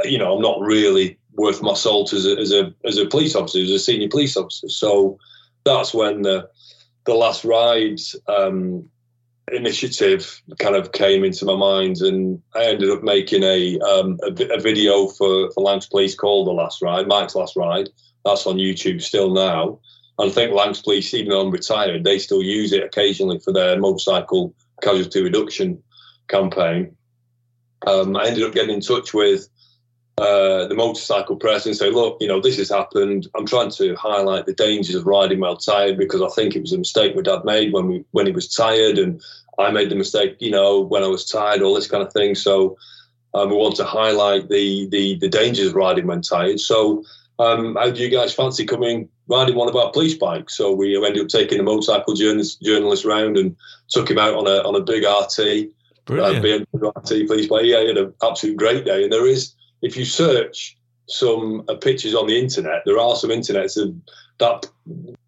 [0.04, 3.34] you know I'm not really worth my salt as a, as a as a police
[3.34, 4.68] officer, as a senior police officer.
[4.68, 5.18] So
[5.64, 6.48] that's when the
[7.04, 8.88] the last ride um,
[9.52, 14.54] initiative kind of came into my mind, and I ended up making a um, a,
[14.54, 17.88] a, video for for Lancs Police called The Last Ride, Mike's Last Ride.
[18.24, 19.78] That's on YouTube still now.
[20.18, 23.52] And I think Lancs Police, even though I'm retired, they still use it occasionally for
[23.52, 25.82] their motorcycle casualty reduction
[26.28, 26.96] campaign.
[27.86, 29.48] Um, I ended up getting in touch with
[30.18, 33.26] uh, the motorcycle press and say, look, you know, this has happened.
[33.36, 36.72] I'm trying to highlight the dangers of riding while tired because I think it was
[36.72, 39.20] a mistake my dad made when we when he was tired, and
[39.58, 42.34] I made the mistake, you know, when I was tired, all this kind of thing.
[42.34, 42.78] So
[43.34, 46.60] um, we want to highlight the the the dangers of riding when tired.
[46.60, 47.04] So
[47.38, 50.56] um, how do you guys fancy coming riding one of our police bikes?
[50.56, 53.56] So we ended up taking a motorcycle journalist, journalist round and
[53.88, 55.70] took him out on a on a big RT.
[56.04, 56.68] Brilliant.
[56.74, 57.64] Uh, RT police bike.
[57.64, 59.04] Yeah, he had an absolute great day.
[59.04, 60.76] And there is if you search
[61.08, 63.94] some uh, pictures on the internet, there are some internets of
[64.38, 64.68] that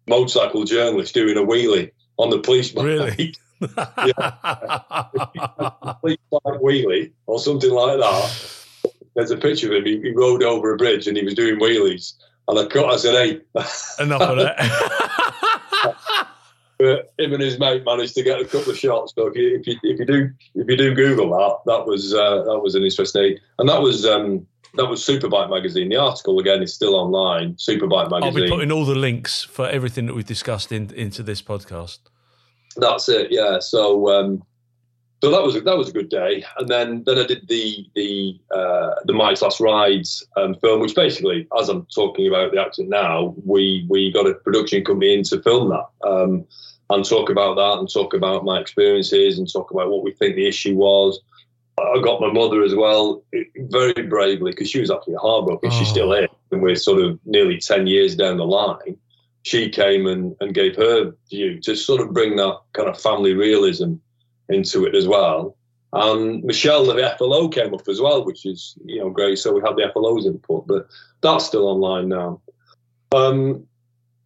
[0.07, 2.85] motorcycle journalist doing a wheelie on the police bike.
[2.85, 3.35] Really?
[3.61, 4.31] yeah.
[6.01, 8.55] police bike wheelie or something like that.
[9.15, 9.85] There's a picture of him.
[9.85, 12.13] He, he, rode over a bridge and he was doing wheelies.
[12.49, 13.41] And I, cut, I said, "Hey,
[14.03, 15.97] enough of that."
[16.79, 19.13] but him and his mate managed to get a couple of shots.
[19.15, 22.13] So if you if you, if you do if you do Google that, that was
[22.13, 25.89] uh, that was an interesting, and that was um, that was Superbike magazine.
[25.89, 27.53] The article again is still online.
[27.55, 28.23] Superbike magazine.
[28.23, 31.99] I'll be putting all the links for everything that we've discussed in, into this podcast.
[32.77, 33.27] That's it.
[33.29, 33.59] Yeah.
[33.59, 34.43] So um,
[35.21, 37.89] so that was a, that was a good day, and then then I did the
[37.93, 42.61] the uh, the Mike's Last Rides um, film, which basically, as I'm talking about the
[42.61, 46.07] accident now, we we got a production company in to film that.
[46.07, 46.45] Um,
[46.91, 50.35] and talk about that and talk about my experiences and talk about what we think
[50.35, 51.19] the issue was.
[51.79, 53.23] I got my mother as well,
[53.55, 55.69] very bravely, because she was actually heartbroken.
[55.71, 55.77] Oh.
[55.77, 58.97] She's still here, and we're sort of nearly 10 years down the line.
[59.43, 63.33] She came and, and gave her view to sort of bring that kind of family
[63.33, 63.95] realism
[64.49, 65.55] into it as well.
[65.91, 69.39] And Michelle, the FLO, came up as well, which is you know great.
[69.39, 70.87] So we had the FLO's input, but
[71.21, 72.41] that's still online now.
[73.15, 73.65] Um,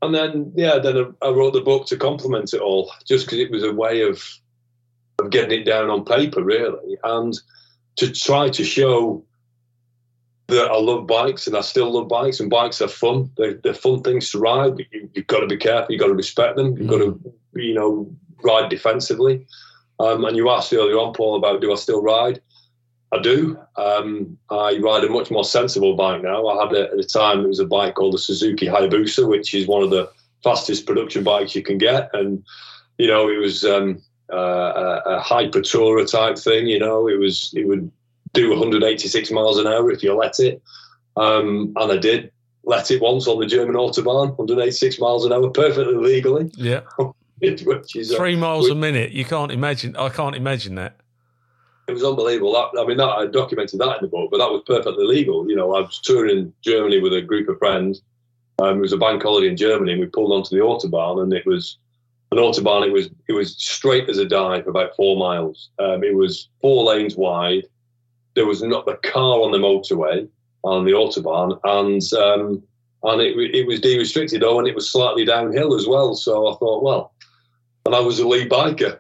[0.02, 3.52] and then yeah, then I wrote the book to complement it all, just because it
[3.52, 4.22] was a way of
[5.20, 7.34] of getting it down on paper, really, and
[7.96, 9.24] to try to show
[10.48, 13.32] that I love bikes and I still love bikes, and bikes are fun.
[13.38, 15.92] They're, they're fun things to ride, but you, have got to be careful.
[15.92, 16.78] You've got to respect them.
[16.78, 16.90] You've mm.
[16.90, 18.14] got to, you know,
[18.44, 19.46] ride defensively.
[20.00, 22.42] Um, and you asked earlier on, Paul, about do I still ride?
[23.14, 23.60] I do.
[23.78, 26.48] Um, I ride a much more sensible bike now.
[26.48, 29.54] I had a, at the time it was a bike called the Suzuki Hayabusa, which
[29.54, 30.10] is one of the
[30.44, 32.44] fastest production bikes you can get, and
[32.98, 36.68] you know it was um, uh, a, a hyper tourer type thing.
[36.68, 37.92] You know, it was it would
[38.34, 40.62] do 186 miles an hour if you let it,
[41.16, 42.32] um, and I did
[42.64, 46.50] let it once on the German autobahn, 186 miles an hour, perfectly legally.
[46.56, 46.82] Yeah.
[48.16, 49.12] three miles a minute.
[49.12, 49.96] You can't imagine.
[49.98, 50.98] I can't imagine that
[51.88, 52.54] it was unbelievable.
[52.54, 55.50] That, I mean, that, I documented that in the book, but that was perfectly legal.
[55.50, 58.02] You know, I was touring Germany with a group of friends.
[58.60, 61.34] Um, it was a bank holiday in Germany, and we pulled onto the autobahn, and
[61.34, 61.78] it was
[62.32, 62.88] an autobahn.
[62.88, 65.70] It was it was straight as a die for about four miles.
[65.80, 67.66] Um, it was four lanes wide.
[68.36, 70.28] There was not a car on the motorway
[70.64, 72.64] on the autobahn, and um,
[73.04, 74.44] and it, it was de-restricted.
[74.44, 76.16] Oh, and it was slightly downhill as well.
[76.16, 77.13] So I thought, well,
[77.86, 78.98] and I was a lead biker.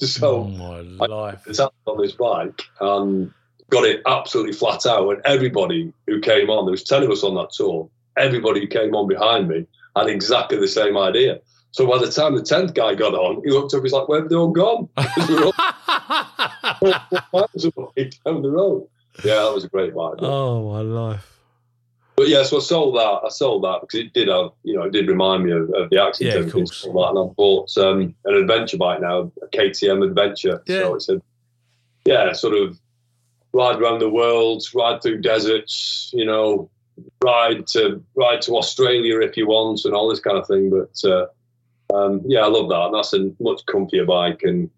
[0.02, 1.44] so oh my life.
[1.48, 3.32] I sat on this bike and
[3.70, 5.08] got it absolutely flat out.
[5.10, 8.66] And everybody who came on, there was 10 of us on that tour, everybody who
[8.66, 9.66] came on behind me
[9.96, 11.40] had exactly the same idea.
[11.70, 14.20] So by the time the 10th guy got on, he looked up, he's like, where
[14.20, 14.88] have they all gone?
[14.96, 15.52] all
[17.32, 18.88] miles away down the road.
[19.24, 20.14] Yeah, that was a great bike.
[20.20, 21.37] Oh, my life.
[22.18, 23.20] But yeah, so I sold that.
[23.24, 25.88] I sold that because it did have, you know, it did remind me of, of
[25.88, 26.36] the accident.
[26.36, 26.82] Yeah, of course.
[26.82, 30.60] And, and I bought um, an adventure bike now, a KTM Adventure.
[30.66, 30.80] Yeah.
[30.80, 31.22] So it's a,
[32.06, 32.76] yeah, sort of
[33.52, 36.68] ride around the world, ride through deserts, you know,
[37.22, 40.70] ride to ride to Australia if you want, and all this kind of thing.
[40.70, 41.26] But uh,
[41.94, 42.86] um, yeah, I love that.
[42.86, 44.68] And that's a much comfier bike and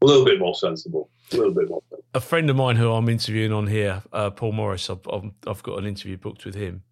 [0.00, 1.08] a little bit more sensible.
[1.34, 1.82] A little bit more.
[2.14, 5.00] A friend of mine who I'm interviewing on here, uh, Paul Morris, I've,
[5.46, 6.82] I've got an interview booked with him.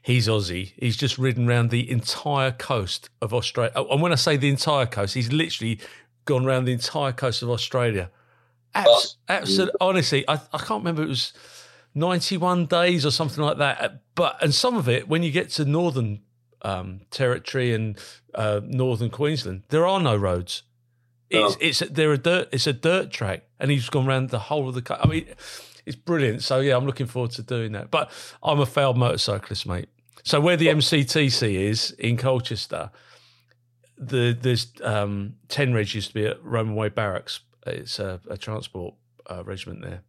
[0.00, 0.72] He's Aussie.
[0.76, 3.72] He's just ridden around the entire coast of Australia.
[3.74, 5.80] Oh, and when I say the entire coast, he's literally
[6.26, 8.10] gone around the entire coast of Australia.
[8.74, 11.02] Abs- absolutely, honestly, I, I can't remember.
[11.02, 11.32] It was
[11.94, 14.00] 91 days or something like that.
[14.14, 16.20] But and some of it, when you get to northern
[16.62, 17.98] um, territory and
[18.34, 20.64] uh, northern Queensland, there are no roads.
[21.36, 22.48] It's, it's they're a dirt.
[22.52, 24.98] It's a dirt track, and he's gone around the whole of the.
[25.02, 25.26] I mean,
[25.86, 26.42] it's brilliant.
[26.42, 27.90] So yeah, I'm looking forward to doing that.
[27.90, 28.10] But
[28.42, 29.88] I'm a failed motorcyclist, mate.
[30.22, 32.90] So where the MCTC is in Colchester,
[33.98, 37.40] the there's um, ten reg used to be at Roman Way Barracks.
[37.66, 38.94] It's a, a transport
[39.30, 40.02] uh, regiment there,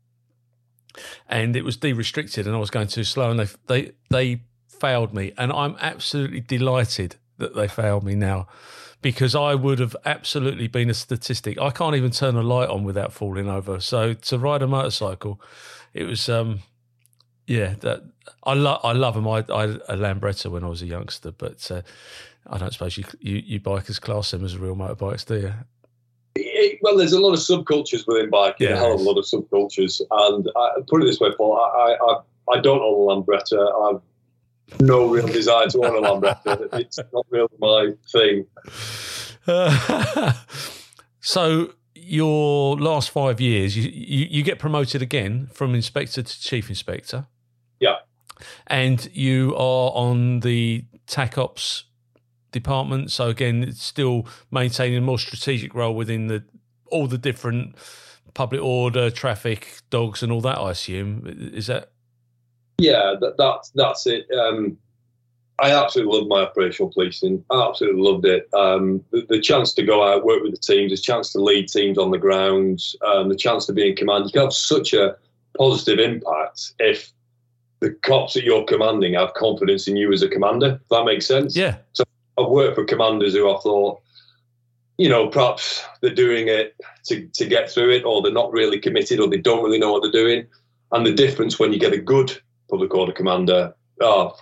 [1.28, 5.14] and it was de-restricted, and I was going too slow, and they they they failed
[5.14, 8.48] me, and I'm absolutely delighted that they failed me now
[9.06, 11.62] because I would have absolutely been a statistic.
[11.62, 13.80] I can't even turn a light on without falling over.
[13.80, 15.40] So to ride a motorcycle,
[15.94, 16.62] it was um
[17.46, 18.02] yeah that
[18.42, 19.28] I love I love them.
[19.28, 21.84] I, I had a Lambretta when I was a youngster, but uh,
[22.48, 25.54] I don't suppose you, you you bikers class them as real motorbikes, do you?
[26.38, 29.20] It, well, there's a lot of subcultures within biking, yeah, a hell of a lot
[29.20, 30.02] of subcultures.
[30.10, 33.94] And I, put it this way, Paul, I, I, I don't own a Lambretta.
[33.94, 34.02] I've
[34.80, 36.80] no real desire to own a Lambretta.
[36.80, 38.46] it's not really my thing.
[39.48, 40.34] Uh,
[41.20, 46.70] so your last five years, you, you, you get promoted again from inspector to chief
[46.70, 47.28] inspector.
[47.80, 47.98] Yeah.
[48.68, 51.86] And you are on the TAC Ops
[52.52, 53.12] department.
[53.12, 56.44] So again, it's still maintaining a more strategic role within the
[56.92, 57.76] all the different
[58.34, 60.58] public order, traffic, dogs, and all that.
[60.58, 61.92] I assume is that
[62.78, 64.30] yeah, that, that's that's it.
[64.32, 64.78] Um,
[65.60, 67.44] I absolutely love my operational policing.
[67.50, 68.50] I absolutely loved it.
[68.54, 71.70] Um, the, the, chance to go out, work with the teams, the chance to lead
[71.70, 74.26] teams on the ground, um, the chance to be in command.
[74.26, 75.16] You can have such a
[75.58, 77.14] positive impact if
[77.80, 80.80] the cops that you're commanding have confidence in you as a commander.
[80.82, 81.56] If that makes sense.
[81.56, 81.78] Yeah.
[81.94, 82.04] So
[82.38, 84.02] I've worked for commanders who I thought,
[84.98, 88.80] you know, perhaps they're doing it to, to get through it, or they're not really
[88.80, 90.48] committed, or they don't really know what they're doing.
[90.92, 92.38] And the difference when you get a good
[92.76, 93.74] public order commander
[94.04, 94.34] are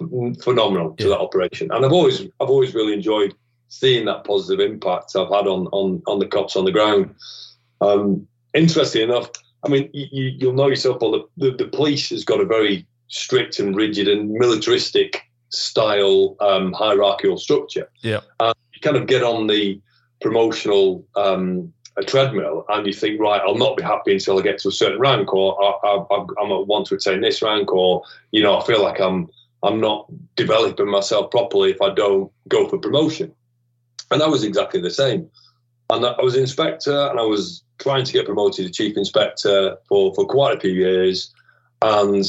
[0.42, 1.70] phenomenal to that operation.
[1.72, 3.36] And I've always I've always really enjoyed
[3.68, 7.14] seeing that positive impact I've had on on on the cops on the ground.
[7.80, 9.30] Um, interesting enough,
[9.64, 12.88] I mean, you, will know yourself, Paul, the, the, the, police has got a very
[13.10, 17.90] strict and rigid and militaristic style um, hierarchical structure.
[18.02, 18.22] Yeah.
[18.40, 19.82] Uh, you kind of get on the
[20.22, 24.60] promotional um, a treadmill and you think, right, I'll not be happy until I get
[24.60, 28.42] to a certain rank, or I, I, I want to attain this rank, or you
[28.42, 29.30] know, I feel like I'm
[29.62, 33.34] I'm not developing myself properly if I don't go for promotion.
[34.12, 35.30] And that was exactly the same.
[35.90, 40.14] And I was inspector, and I was trying to get promoted to chief inspector for
[40.16, 41.34] for quite a few years,
[41.82, 42.26] and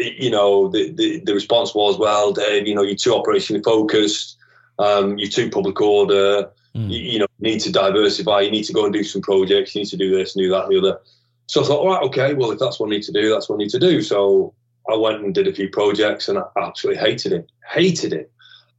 [0.00, 4.36] you know, the, the, the response was, well, Dave, you know, you're too operationally focused,
[4.78, 6.90] um, you're too public order, Mm.
[6.90, 8.40] You, you, know, you need to diversify.
[8.40, 9.74] You need to go and do some projects.
[9.74, 11.00] You need to do this and do that and the other.
[11.46, 13.48] So I thought, all right, okay, well, if that's what I need to do, that's
[13.48, 14.02] what I need to do.
[14.02, 14.54] So
[14.88, 17.50] I went and did a few projects and I absolutely hated it.
[17.68, 18.30] Hated it.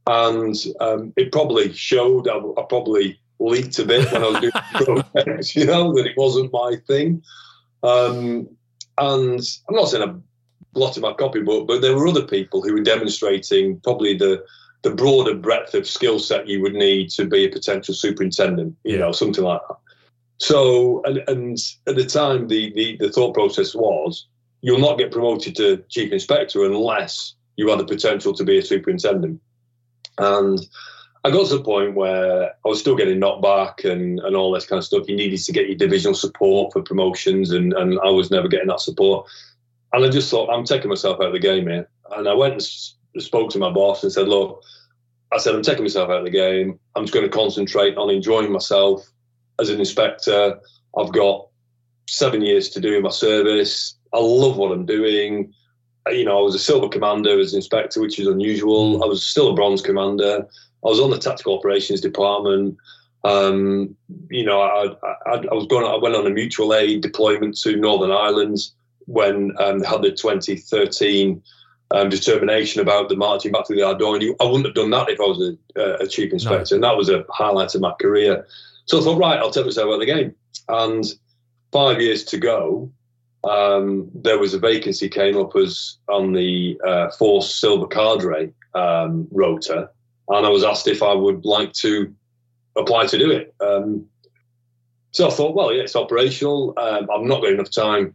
[0.06, 4.52] And um, it probably showed, I, I, probably leaked a bit when I was doing
[5.12, 7.22] projects, you know, that it wasn't my thing.
[7.82, 8.48] Um,
[8.98, 10.14] and I'm not saying I
[10.72, 14.44] blotted my copybook, but there were other people who were demonstrating probably the
[14.82, 18.94] the broader breadth of skill set you would need to be a potential superintendent, you
[18.94, 18.98] yeah.
[18.98, 19.76] know, something like that.
[20.38, 24.26] So, and, and at the time, the, the, the thought process was
[24.60, 28.62] you'll not get promoted to chief inspector unless you have the potential to be a
[28.62, 29.40] superintendent.
[30.18, 30.58] And
[31.24, 34.50] I got to the point where I was still getting knocked back and, and all
[34.50, 35.08] this kind of stuff.
[35.08, 38.68] You needed to get your divisional support for promotions, and, and I was never getting
[38.68, 39.28] that support.
[39.92, 41.88] And I just thought, I'm taking myself out of the game here.
[42.10, 42.62] And I went and
[43.18, 44.62] spoke to my boss and said, look,
[45.32, 46.78] I said, I'm taking myself out of the game.
[46.94, 49.06] I'm just going to concentrate on enjoying myself
[49.58, 50.58] as an inspector.
[50.96, 51.46] I've got
[52.08, 53.96] seven years to do my service.
[54.12, 55.52] I love what I'm doing.
[56.08, 59.02] You know, I was a silver commander as inspector, which is unusual.
[59.02, 60.46] I was still a bronze commander.
[60.84, 62.76] I was on the tactical operations department.
[63.24, 63.96] Um,
[64.28, 64.88] you know, I,
[65.26, 65.86] I, I, was going.
[65.86, 68.58] I went on a mutual aid deployment to Northern Ireland
[69.06, 71.40] when um, had the 2013
[71.92, 74.34] um, determination about the marching back to the Ardoyne.
[74.40, 76.76] I wouldn't have done that if I was a, a chief inspector, no.
[76.76, 78.46] and that was a highlight of my career.
[78.86, 80.34] So I thought, right, I'll take myself out of the game.
[80.68, 81.04] And
[81.70, 82.90] five years to go,
[83.44, 89.28] um, there was a vacancy came up as on the uh, Force Silver Cadre um,
[89.30, 89.90] rota,
[90.28, 92.14] and I was asked if I would like to
[92.76, 93.54] apply to do it.
[93.60, 94.06] Um,
[95.10, 96.72] so I thought, well, yeah, it's operational.
[96.78, 98.14] Um, I've not got enough time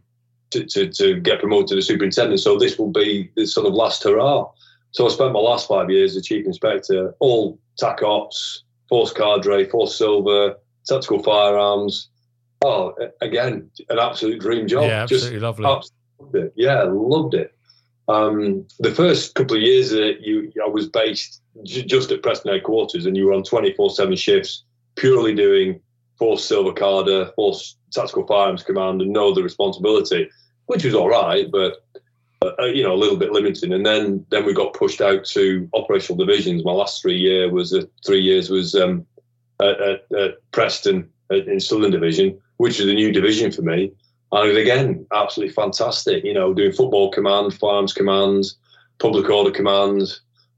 [0.50, 2.40] to, to, to get promoted to superintendent.
[2.40, 4.50] So this will be the sort of last hurrah.
[4.90, 9.68] So I spent my last five years as chief inspector, all TAC ops, force cadre,
[9.68, 12.08] force silver, tactical firearms.
[12.64, 14.84] Oh, again, an absolute dream job.
[14.84, 15.66] Yeah, absolutely Just lovely.
[15.66, 17.54] Absolutely loved yeah, loved it.
[18.08, 23.06] Um, the first couple of years that you, I was based just at Preston headquarters,
[23.06, 24.64] and you were on twenty four seven shifts,
[24.96, 25.80] purely doing
[26.18, 30.28] force silver Cadre, force tactical firearms command, and know the responsibility
[30.68, 31.84] which was all right, but
[32.42, 33.72] uh, you know a little bit limiting.
[33.72, 36.64] And then then we got pushed out to operational divisions.
[36.64, 39.04] My last three year was uh, three years was um,
[39.60, 43.90] at, at, at, Preston in Southern Division, which is a new division for me.
[44.30, 46.22] And again, absolutely fantastic.
[46.22, 48.44] You know, doing football command, farms command,
[48.98, 50.02] public order command,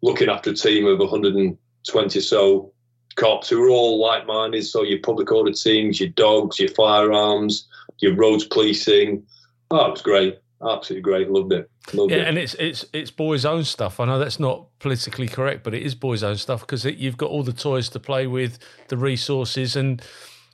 [0.03, 2.73] looking after a team of 120 so
[3.21, 4.65] cops who are all like-minded.
[4.65, 7.69] So your public order teams, your dogs, your firearms,
[7.99, 9.23] your roads policing.
[9.71, 10.39] Oh, it was great.
[10.63, 11.31] Absolutely great.
[11.31, 11.71] Loved it.
[11.95, 12.29] Loved yeah, it.
[12.29, 13.99] and it's it's it's boys' own stuff.
[13.99, 17.31] I know that's not politically correct, but it is boys' own stuff because you've got
[17.31, 18.59] all the toys to play with,
[18.89, 20.03] the resources, and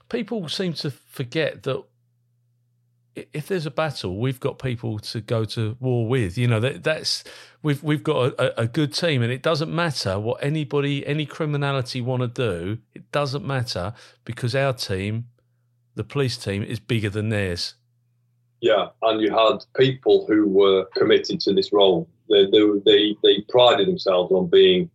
[0.08, 1.82] people seem to forget that
[3.16, 6.36] if there's a battle, we've got people to go to war with.
[6.36, 7.24] You know that that's
[7.62, 12.00] we've we've got a, a, good team, and it doesn't matter what anybody any criminality
[12.00, 12.78] want to do.
[12.94, 13.94] It doesn't matter
[14.24, 15.28] because our team,
[15.94, 17.74] the police team, is bigger than theirs.
[18.60, 22.08] Yeah, and you had people who were committed to this role.
[22.28, 24.90] They they they, they prided themselves on being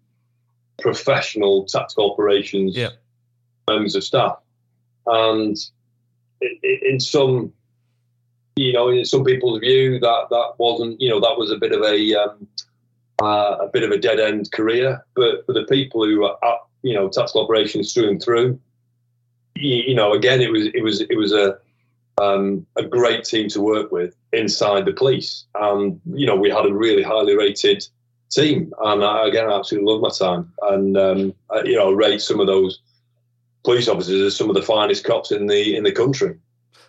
[0.80, 2.89] professional tactical operations yeah.
[3.67, 4.38] members of staff,
[5.07, 5.57] and
[6.63, 7.53] in some
[8.55, 11.71] you know, in some people's view, that that wasn't, you know, that was a bit
[11.71, 12.47] of a um,
[13.21, 15.05] uh, a bit of a dead end career.
[15.15, 18.59] But for the people who are, up, you know, tactical operations through and through,
[19.55, 21.57] you, you know, again, it was it was it was a
[22.21, 26.65] um, a great team to work with inside the police, and you know, we had
[26.65, 27.87] a really highly rated
[28.29, 31.93] team, and I, again, I absolutely love my time, and um, I, you know, I
[31.93, 32.79] rate some of those
[33.63, 36.37] police officers as some of the finest cops in the in the country.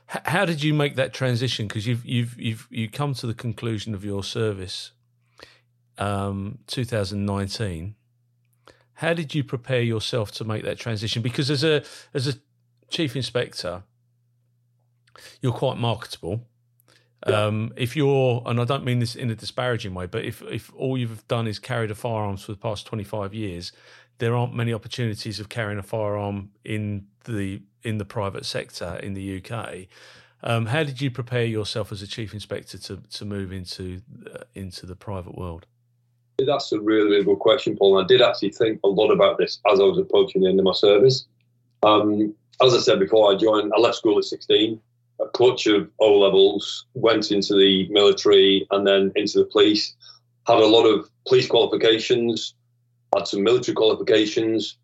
[0.07, 1.67] How did you make that transition?
[1.67, 4.93] Because you've you've you've you come to the conclusion of your service,
[5.99, 7.95] um, 2019.
[8.95, 11.23] How did you prepare yourself to make that transition?
[11.23, 12.35] Because as a as a
[12.91, 13.85] chief inspector,
[15.41, 16.47] you're quite marketable.
[17.27, 17.47] Yeah.
[17.47, 20.73] Um, if you're, and I don't mean this in a disparaging way, but if if
[20.75, 23.73] all you've done is carried a firearms for the past 25 years,
[24.19, 29.15] there aren't many opportunities of carrying a firearm in the in the private sector in
[29.15, 29.87] the UK.
[30.45, 34.03] Um, how did you prepare yourself as a chief inspector to to move into
[34.33, 35.67] uh, into the private world?
[36.39, 37.99] That's a really, really good question, Paul.
[37.99, 40.59] And I did actually think a lot about this as I was approaching the end
[40.59, 41.27] of my service.
[41.83, 43.73] Um, as I said before, I joined.
[43.77, 44.81] I left school at 16.
[45.21, 49.95] A clutch of O levels, went into the military and then into the police.
[50.47, 52.55] Had a lot of police qualifications,
[53.15, 54.77] had some military qualifications,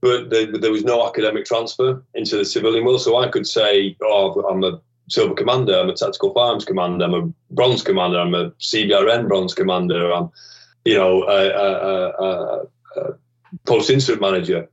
[0.00, 3.02] but there, there, was no academic transfer into the civilian world.
[3.02, 7.14] So I could say, oh, I'm a silver commander, I'm a tactical firearms commander, I'm
[7.14, 10.30] a bronze commander, I'm a CBRN bronze commander, I'm,
[10.84, 13.12] you know, a, a, a, a
[13.66, 14.68] post incident manager.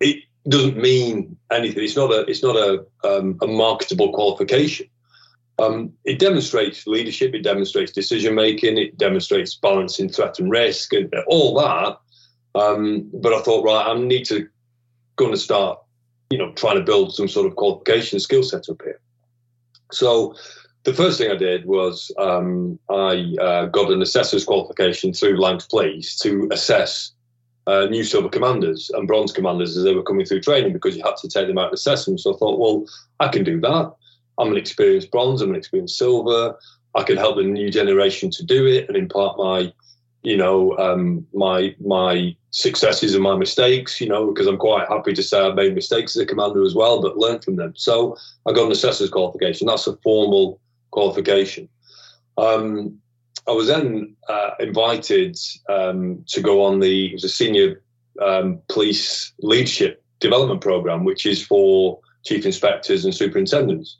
[0.00, 1.84] It doesn't mean anything.
[1.84, 4.86] It's not a it's not a um, a marketable qualification.
[5.58, 11.12] Um, it demonstrates leadership, it demonstrates decision making, it demonstrates balancing threat and risk, and
[11.28, 11.98] all that.
[12.60, 14.48] Um, but I thought, right, I need to
[15.16, 15.78] going to start,
[16.30, 19.00] you know, trying to build some sort of qualification skill set up here.
[19.92, 20.34] So
[20.84, 25.66] the first thing I did was um, I uh, got an assessor's qualification through Lancs
[25.66, 27.12] Police to assess
[27.66, 31.02] uh, new silver commanders and bronze commanders as they were coming through training because you
[31.02, 32.18] had to take them out and assess them.
[32.18, 32.84] So I thought, well,
[33.20, 33.94] I can do that.
[34.38, 36.56] I'm an experienced bronze, I'm an experienced silver.
[36.94, 39.72] I can help the new generation to do it and impart my
[40.24, 45.12] you know, um, my my successes and my mistakes, you know, because I'm quite happy
[45.12, 47.74] to say I've made mistakes as a commander as well, but learned from them.
[47.76, 48.16] So
[48.46, 49.66] I got an assessor's qualification.
[49.66, 50.60] That's a formal
[50.92, 51.68] qualification.
[52.38, 52.98] Um,
[53.46, 57.82] I was then uh, invited um, to go on the it was a senior
[58.22, 63.98] um, police leadership development program, which is for chief inspectors and superintendents.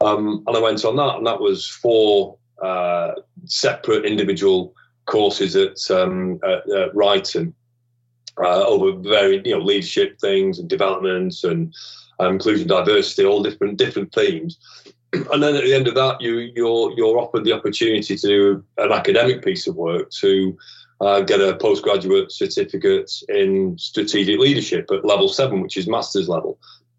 [0.00, 3.12] Um, and I went on that, and that was four uh,
[3.44, 4.74] separate individual
[5.06, 6.94] courses at, um, at, at
[8.38, 11.74] uh, over very you know leadership things and developments and
[12.18, 14.58] um, inclusion, diversity, all different different themes.
[15.32, 18.64] And then at the end of that, you you're you're offered the opportunity to do
[18.76, 20.58] an academic piece of work to
[21.00, 26.58] uh, get a postgraduate certificate in strategic leadership at level seven, which is master's level.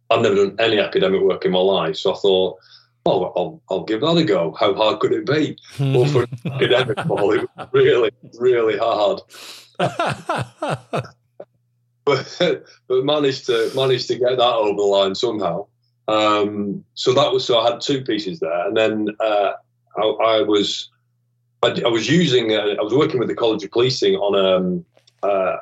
[0.09, 2.57] I've never done any academic work in my life, so I thought
[3.07, 4.55] oh, I'll, I'll give that a go.
[4.59, 5.57] How hard could it be?
[5.79, 9.21] well, for an academic ball, it was really, really hard.
[9.77, 11.03] but,
[12.05, 15.67] but managed to managed to get that over the line somehow.
[16.07, 19.51] Um, so that was so I had two pieces there, and then uh,
[19.97, 20.89] I, I, was
[21.63, 24.85] I, I was using uh, I was working with the College of Policing on um,
[25.21, 25.57] uh,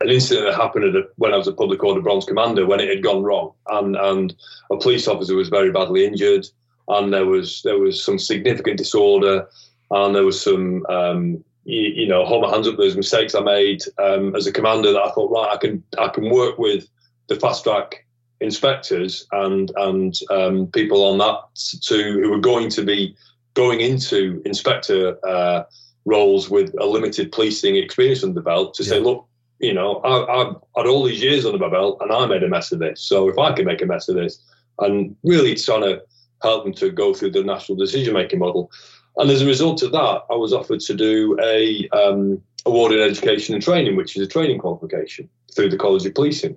[0.00, 2.88] an incident that happened a, when I was a public order bronze commander when it
[2.88, 4.34] had gone wrong, and and
[4.70, 6.46] a police officer was very badly injured
[6.88, 9.48] and there was there was some significant disorder,
[9.90, 12.76] and there was some um, you, you, know hold my hands up.
[12.76, 16.08] Those mistakes I made um, as a commander that I thought right I can I
[16.08, 16.88] can work with
[17.28, 18.06] the fast track
[18.40, 21.38] inspectors and and um, people on that
[21.82, 23.16] to who were going to be
[23.54, 25.64] going into inspector uh,
[26.04, 28.90] roles with a limited policing experience under the belt to yeah.
[28.90, 29.26] say, look,
[29.60, 32.48] you know, I, have had all these years under my belt and I made a
[32.48, 33.00] mess of this.
[33.00, 34.42] So if I can make a mess of this,
[34.80, 36.02] and really trying to
[36.44, 38.70] help them to go through the national decision making model.
[39.16, 43.00] And as a result of that, I was offered to do a um, award in
[43.00, 46.56] education and training, which is a training qualification through the College of Policing.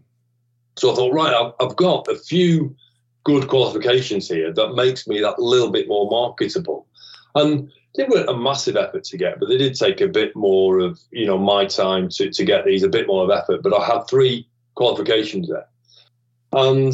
[0.76, 2.76] So I thought, right, I've, got a few
[3.24, 6.88] good qualifications here that makes me that little bit more marketable.
[7.36, 10.80] And they weren't a massive effort to get, but they did take a bit more
[10.80, 13.64] of you know my time to, to get these, a bit more of effort.
[13.64, 15.68] But I had three qualifications there,
[16.54, 16.94] and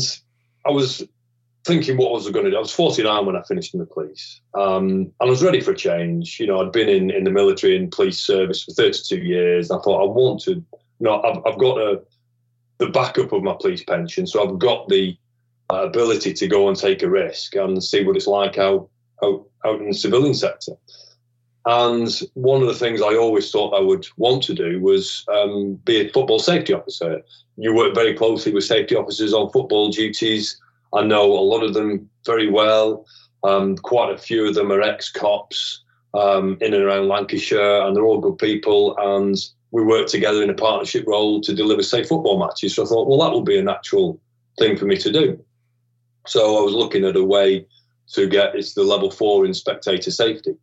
[0.66, 1.04] I was
[1.66, 2.58] thinking what was I going to do.
[2.58, 5.72] I was 49 when I finished in the police, um, and I was ready for
[5.72, 6.40] a change.
[6.40, 9.72] You know, I'd been in, in the military and police service for 32 years.
[9.72, 10.52] I thought I want to.
[10.52, 10.66] You
[11.00, 12.02] know, I've, I've got a
[12.80, 15.18] the backup of my police pension, so I've got the
[15.72, 18.90] uh, ability to go and take a risk and see what it's like out
[19.24, 20.74] out, out in the civilian sector.
[21.66, 25.76] And one of the things I always thought I would want to do was um,
[25.86, 27.22] be a football safety officer.
[27.56, 30.60] You work very closely with safety officers on football duties.
[30.94, 33.06] I know a lot of them very well.
[33.44, 35.84] Um, quite a few of them are ex cops
[36.14, 38.96] um, in and around Lancashire, and they're all good people.
[38.98, 39.36] And
[39.72, 42.76] we work together in a partnership role to deliver safe football matches.
[42.76, 44.20] So I thought, well, that would be a natural
[44.60, 45.44] thing for me to do.
[46.28, 47.66] So I was looking at a way
[48.14, 50.54] to get it's the level four in spectator safety.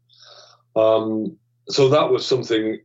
[0.76, 1.37] Um,
[1.68, 2.81] so that was something.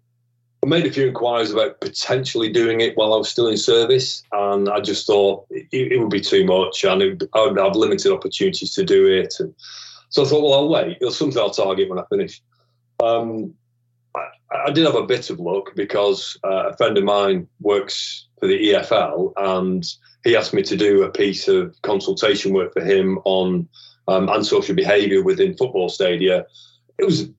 [0.65, 4.23] I made a few inquiries about potentially doing it while I was still in service,
[4.31, 7.75] and I just thought it, it would be too much, and it, I would have
[7.75, 9.35] limited opportunities to do it.
[9.37, 9.53] And
[10.09, 10.97] so I thought, well, I'll wait.
[11.01, 12.41] It's something I'll target when I finish.
[12.99, 13.53] Um,
[14.15, 14.25] I,
[14.65, 18.47] I, did have a bit of luck because uh, a friend of mine works for
[18.47, 19.85] the EFL, and
[20.23, 23.69] he asked me to do a piece of consultation work for him on
[24.07, 26.47] um, antisocial behaviour within football stadia.
[26.97, 27.29] It was,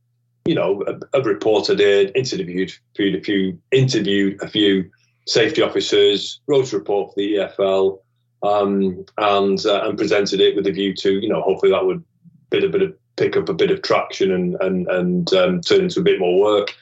[0.46, 4.90] you know, a, reporter did interviewed, interviewed a few interviewed a few
[5.26, 7.98] safety officers, wrote a report for the EFL,
[8.42, 12.02] um, and uh, and presented it with a view to, you know, hopefully that would
[12.50, 15.82] bit a bit of pick up a bit of traction and and and um, turn
[15.82, 16.74] into a bit more work.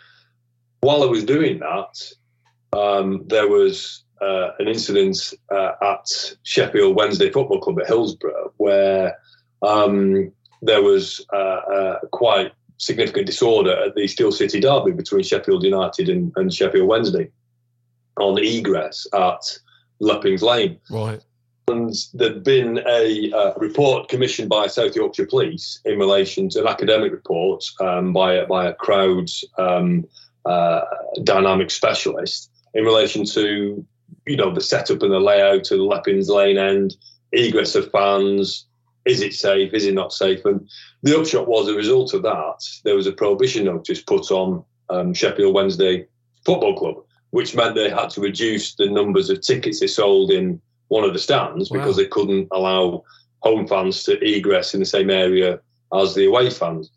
[0.81, 7.31] While I was doing that, um, there was uh, an incident uh, at Sheffield Wednesday
[7.31, 9.17] Football Club at Hillsborough where
[9.63, 10.31] um,
[10.63, 16.09] there was uh, uh, quite significant disorder at the Steel City derby between Sheffield United
[16.09, 17.31] and, and Sheffield Wednesday
[18.19, 19.59] on egress at
[20.01, 20.79] Leppings Lane.
[20.91, 21.21] Right.
[21.69, 26.67] And there'd been a uh, report commissioned by South Yorkshire Police in relation to an
[26.67, 30.07] academic report um, by, a, by a crowds um,
[30.45, 30.83] uh,
[31.23, 33.85] dynamic specialist in relation to,
[34.27, 36.97] you know, the setup and the layout of Leppings Lane end,
[37.33, 38.67] egress of fans,
[39.05, 39.73] is it safe?
[39.75, 40.45] Is it not safe?
[40.45, 40.69] And
[41.03, 45.13] the upshot was, a result of that, there was a prohibition notice put on um,
[45.13, 46.07] Sheffield Wednesday
[46.45, 46.97] Football Club,
[47.31, 51.13] which meant they had to reduce the numbers of tickets they sold in one of
[51.13, 51.79] the stands wow.
[51.79, 53.05] because they couldn't allow
[53.41, 55.61] home fans to egress in the same area
[55.95, 56.91] as the away fans.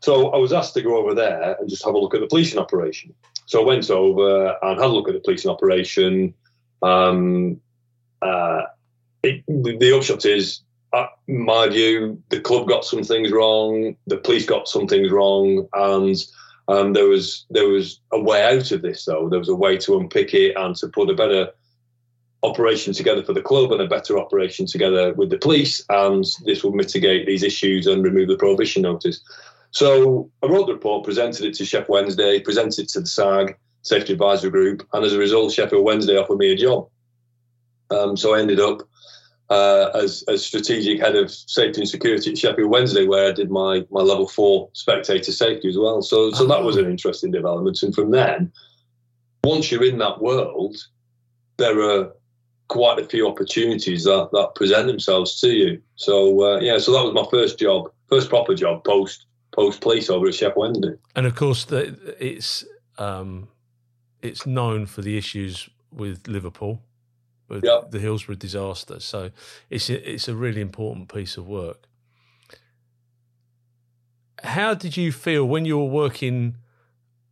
[0.00, 2.26] So I was asked to go over there and just have a look at the
[2.26, 3.14] policing operation.
[3.46, 6.34] So I went over and had a look at the policing operation.
[6.82, 7.60] Um,
[8.20, 8.62] uh,
[9.22, 10.60] it, the upshot is
[10.94, 15.66] uh, my view, the club got some things wrong, the police got some things wrong,
[15.74, 16.16] and
[16.68, 19.04] um, there was there was a way out of this.
[19.04, 21.50] Though there was a way to unpick it and to put a better
[22.44, 26.62] operation together for the club and a better operation together with the police, and this
[26.62, 29.20] will mitigate these issues and remove the prohibition notice.
[29.72, 33.56] So I wrote the report, presented it to Sheff Wednesday, presented it to the SAG
[33.82, 36.88] Safety Advisory Group, and as a result, Sheffield Wednesday offered me a job.
[37.90, 38.82] Um, so I ended up
[39.50, 43.50] uh, as, as strategic head of safety and security at Sheffield Wednesday, where I did
[43.50, 46.02] my, my level four spectator safety as well.
[46.02, 47.82] So, so that was an interesting development.
[47.82, 48.52] And from then,
[49.42, 50.76] once you're in that world,
[51.58, 52.12] there are
[52.68, 55.82] quite a few opportunities that, that present themselves to you.
[55.96, 60.10] So, uh, yeah, so that was my first job, first proper job post post police
[60.10, 60.94] over at Sheffield Wednesday.
[61.14, 62.64] And of course, the, it's
[62.98, 63.48] um,
[64.22, 66.80] it's known for the issues with Liverpool
[67.54, 67.90] with yep.
[67.90, 69.00] the Hillsborough disaster.
[69.00, 69.30] So
[69.70, 71.86] it's a, it's a really important piece of work.
[74.42, 76.56] How did you feel when you were working?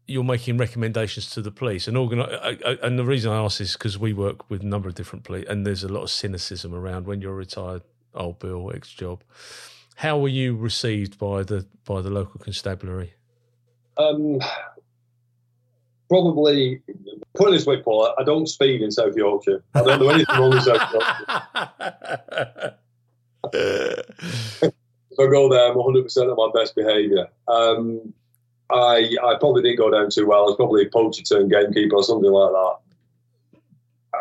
[0.06, 2.28] You're making recommendations to the police and organize.
[2.28, 4.88] Uh, uh, uh, and the reason I ask is because we work with a number
[4.88, 7.82] of different police, and there's a lot of cynicism around when you're retired,
[8.14, 9.22] old Bill, ex job.
[9.96, 13.14] How were you received by the by the local constabulary?
[13.96, 14.40] Um,
[16.08, 16.82] probably
[17.34, 18.14] put it this way, Paul.
[18.18, 19.62] I don't speed in South Yorkshire.
[19.74, 22.76] I don't know anything wrong with South Yorkshire.
[25.12, 27.28] if I go there, I'm 100 percent on my best behaviour.
[27.48, 28.12] Um,
[28.70, 30.40] I I probably didn't go down too well.
[30.40, 32.76] I was probably a poacher turned gamekeeper or something like that.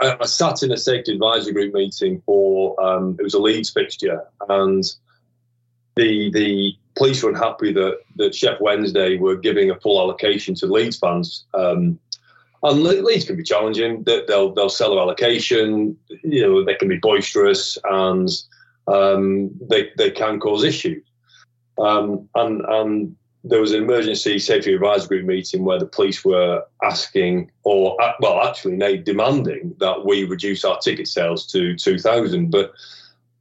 [0.02, 3.70] I, I sat in a safety advisory group meeting for um, it was a Leeds
[3.70, 4.84] fixture, and
[5.96, 10.66] the the police were unhappy that that Sheff Wednesday were giving a full allocation to
[10.66, 11.46] Leeds fans.
[11.54, 12.00] Um,
[12.64, 14.04] and Leeds can be challenging.
[14.04, 15.98] They'll they'll sell their allocation.
[16.24, 18.30] You know they can be boisterous and
[18.88, 21.04] um, they they can cause issues.
[21.78, 26.64] Um, and and there was an emergency safety advisory group meeting where the police were
[26.84, 31.98] asking, or uh, well, actually, they demanding that we reduce our ticket sales to two
[31.98, 32.52] thousand.
[32.52, 32.74] But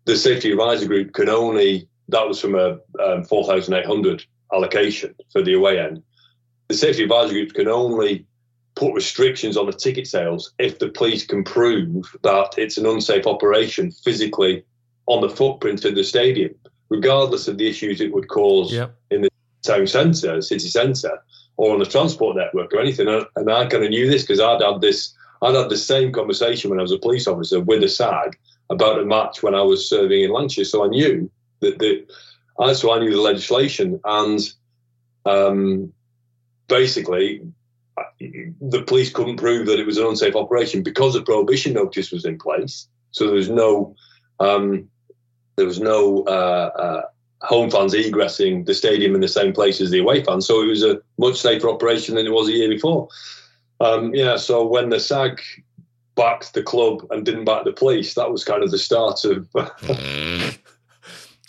[0.07, 5.55] the safety advisory group could only that was from a um, 4,800 allocation for the
[5.55, 6.03] away end.
[6.69, 8.27] The safety advisory group can only
[8.81, 13.27] put restrictions on the ticket sales if the police can prove that it's an unsafe
[13.27, 14.65] operation physically
[15.05, 16.55] on the footprint of the stadium,
[16.89, 18.97] regardless of the issues it would cause yep.
[19.11, 19.29] in the
[19.63, 21.23] town centre, city centre,
[21.59, 23.07] or on the transport network or anything.
[23.37, 26.71] And I kind of knew this because I'd had this, I'd had the same conversation
[26.71, 28.39] when I was a police officer with a SAG
[28.71, 30.65] about a match when I was serving in Lancashire.
[30.65, 32.07] So I knew that the,
[32.59, 34.41] the so I knew the legislation, and
[35.27, 35.93] um,
[36.67, 37.43] basically,
[38.19, 42.25] the police couldn't prove that it was an unsafe operation because the prohibition notice was
[42.25, 42.87] in place.
[43.13, 43.95] So there was no
[44.39, 44.89] um,
[45.57, 47.03] there was no uh, uh,
[47.43, 50.47] home fans egressing the stadium in the same place as the away fans.
[50.47, 53.09] So it was a much safer operation than it was a year before.
[53.81, 55.41] Um, yeah, so when the SAG
[56.15, 59.49] backed the club and didn't back the police, that was kind of the start of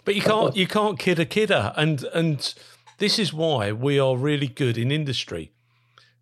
[0.04, 2.54] But you can't you can't kid a kidder, and and
[2.98, 5.52] this is why we are really good in industry,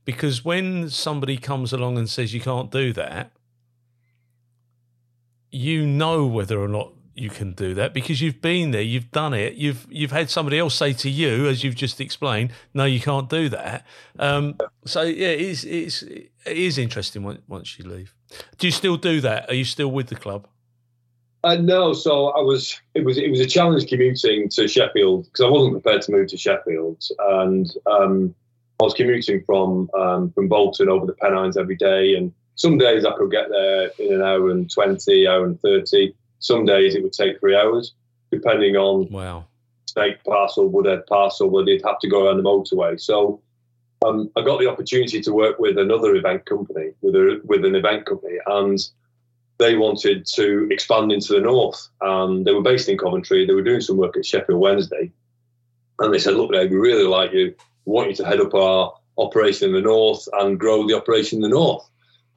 [0.05, 3.31] because when somebody comes along and says you can't do that,
[5.51, 9.33] you know whether or not you can do that because you've been there, you've done
[9.33, 12.99] it, you've you've had somebody else say to you, as you've just explained, no, you
[12.99, 13.85] can't do that.
[14.17, 18.13] Um, so yeah, it's it's it is interesting once you leave.
[18.57, 19.49] Do you still do that?
[19.49, 20.47] Are you still with the club?
[21.43, 22.79] Uh, no, so I was.
[22.93, 23.17] It was.
[23.17, 27.01] It was a challenge commuting to Sheffield because I wasn't prepared to move to Sheffield,
[27.19, 28.35] and um,
[28.79, 32.15] I was commuting from um, from Bolton over the Pennines every day.
[32.15, 36.15] And some days I could get there in an hour and twenty, hour and thirty.
[36.39, 37.93] Some days it would take three hours,
[38.31, 39.45] depending on wow
[39.85, 42.99] Snake Pass, Woodhead Pass, where they'd have to go around the motorway.
[42.99, 43.41] So
[44.05, 47.75] um, I got the opportunity to work with another event company, with a with an
[47.75, 48.79] event company, and
[49.57, 51.89] they wanted to expand into the north.
[51.99, 53.45] And they were based in Coventry.
[53.45, 55.11] They were doing some work at Sheffield Wednesday.
[55.99, 57.53] And they said, look, Dave, we really like you.
[57.89, 61.41] Want you to head up our operation in the north and grow the operation in
[61.41, 61.87] the north.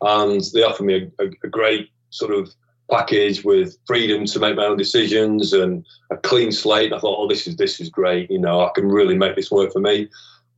[0.00, 2.52] And they offered me a, a, a great sort of
[2.90, 6.92] package with freedom to make my own decisions and a clean slate.
[6.92, 8.30] I thought, oh, this is this is great.
[8.30, 10.08] You know, I can really make this work for me.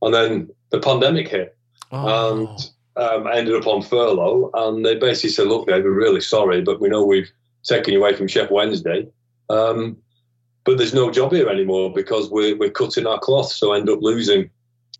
[0.01, 1.57] And then the pandemic hit,
[1.91, 2.31] oh.
[2.31, 6.21] and um, I ended up on furlough, and they basically said, "Look, Dave, we're really
[6.21, 7.31] sorry, but we know we've
[7.63, 9.07] taken you away from Sheff Wednesday,
[9.49, 9.97] um,
[10.63, 13.89] but there's no job here anymore because we're we're cutting our cloth." So I end
[13.89, 14.49] up losing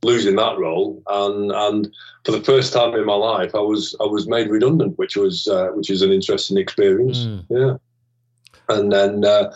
[0.04, 1.94] losing that role, and and
[2.24, 5.48] for the first time in my life, I was I was made redundant, which was
[5.48, 7.20] uh, which is an interesting experience.
[7.20, 7.46] Mm.
[7.50, 9.26] Yeah, and then.
[9.26, 9.54] Uh,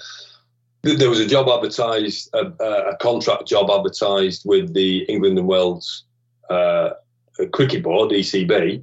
[0.81, 6.05] there was a job advertised, a, a, contract job advertised with the England and Wales
[6.49, 6.91] uh,
[7.51, 8.81] cricket board, ECB,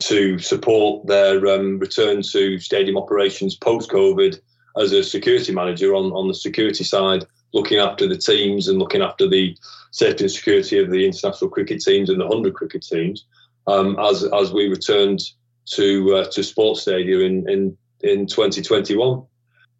[0.00, 4.40] to support their um, return to stadium operations post COVID
[4.78, 9.02] as a security manager on, on the security side, looking after the teams and looking
[9.02, 9.56] after the
[9.90, 13.24] safety and security of the international cricket teams and the 100 cricket teams
[13.66, 15.20] um, as, as we returned
[15.66, 19.22] to uh, to Sports Stadium in, in, in 2021.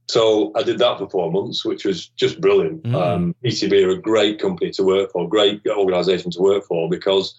[0.09, 2.83] So I did that for four months, which was just brilliant.
[2.83, 2.95] Mm.
[2.95, 7.35] Um, ECB are a great company to work for, great organisation to work for because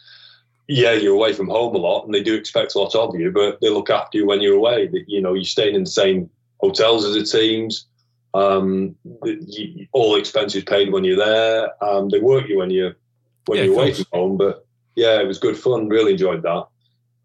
[0.67, 3.31] yeah, you're away from home a lot, and they do expect a lot of you,
[3.31, 4.87] but they look after you when you're away.
[5.07, 6.29] You know, you're staying in the same
[6.59, 7.85] hotels as the teams.
[8.33, 11.83] Um, you, all expenses paid when you're there.
[11.83, 12.95] Um, they work you when you're
[13.45, 14.37] when yeah, you're away from home.
[14.37, 14.65] But
[14.95, 15.89] yeah, it was good fun.
[15.89, 16.67] Really enjoyed that.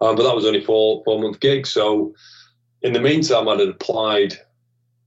[0.00, 1.66] Um, but that was only four four month gig.
[1.66, 2.14] So
[2.82, 4.34] in the meantime, I had applied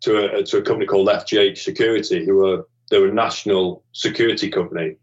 [0.01, 4.49] to a to a company called FGH Security, who were they were a national security
[4.49, 4.95] company,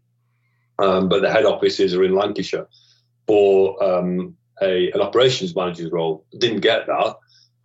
[0.79, 2.67] um, but the head offices are in Lancashire
[3.27, 6.25] for um, a, an operations manager's role.
[6.37, 7.15] Didn't get that.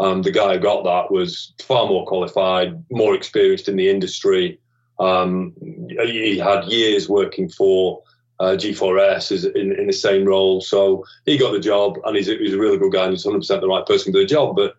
[0.00, 4.58] Um, the guy who got that was far more qualified, more experienced in the industry,
[4.98, 5.54] Um,
[5.88, 8.02] he had years working for
[8.38, 10.60] uh, G4S in, in the same role.
[10.60, 13.24] So he got the job and he's a, he's a really good guy and he's
[13.24, 14.56] 100% the right person for the job.
[14.56, 14.76] But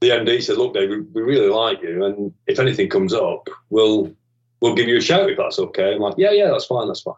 [0.00, 2.04] the MD said, look, Dave, we, we really like you.
[2.04, 4.14] And if anything comes up, we'll,
[4.60, 5.94] we'll give you a shout if that's okay.
[5.94, 7.14] I'm like, yeah, yeah, that's fine, that's fine.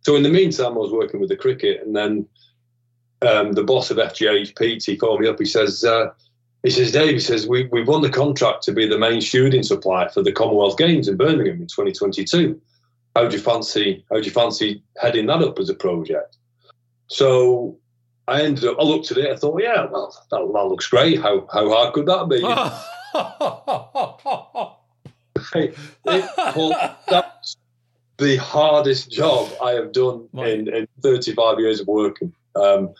[0.00, 2.26] So in the meantime, I was working with the cricket and then
[3.22, 5.38] um, the boss of FGH, Pete, he called me up.
[5.38, 6.10] He says, uh,
[6.62, 9.62] he says, Dave, he says, we, we've won the contract to be the main shooting
[9.62, 12.60] supplier for the Commonwealth Games in Birmingham in 2022
[13.14, 16.38] how do you fancy how do you fancy heading that up as a project?
[17.08, 17.76] So
[18.28, 21.20] I ended up I looked at it, I thought, yeah, well that, that looks great.
[21.20, 22.36] How how hard could that be?
[25.54, 25.76] it,
[26.56, 27.56] well, that's
[28.16, 32.32] the hardest job I have done in, in 35 years of working.
[32.54, 32.94] Um,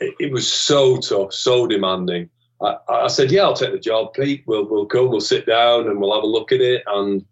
[0.00, 2.28] it, it, was so tough, so demanding.
[2.60, 4.44] I, I, said, yeah, I'll take the job, Pete.
[4.46, 6.82] We'll, we'll come, we'll sit down and we'll have a look at it.
[6.86, 7.24] And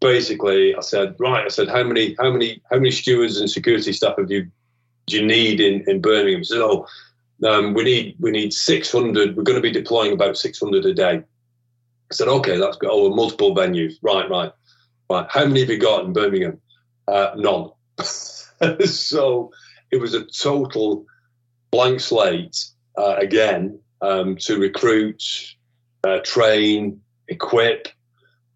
[0.00, 3.92] basically, I said, right, I said, how many, how many, how many stewards and security
[3.92, 4.50] staff have you
[5.06, 6.40] do you need in, in Birmingham?
[6.40, 6.86] He So
[7.46, 9.36] um, we need we need 600.
[9.36, 11.22] We're going to be deploying about 600 a day.
[12.10, 12.90] I said, okay, that's good.
[12.92, 13.94] Oh, multiple venues.
[14.02, 14.52] Right, right,
[15.10, 15.26] right.
[15.30, 16.60] How many have you got in Birmingham?
[17.06, 17.70] Uh, none.
[18.84, 19.50] so
[19.90, 21.04] it was a total
[21.70, 22.64] blank slate
[22.98, 25.22] uh, again um, to recruit,
[26.04, 27.88] uh, train, equip,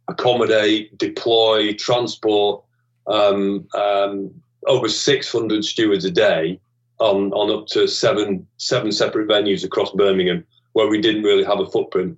[0.09, 2.65] accommodate, deploy, transport
[3.07, 4.31] um, um,
[4.67, 6.61] over 600 stewards a day
[6.99, 11.59] on, on up to seven seven separate venues across Birmingham where we didn't really have
[11.59, 12.17] a footprint.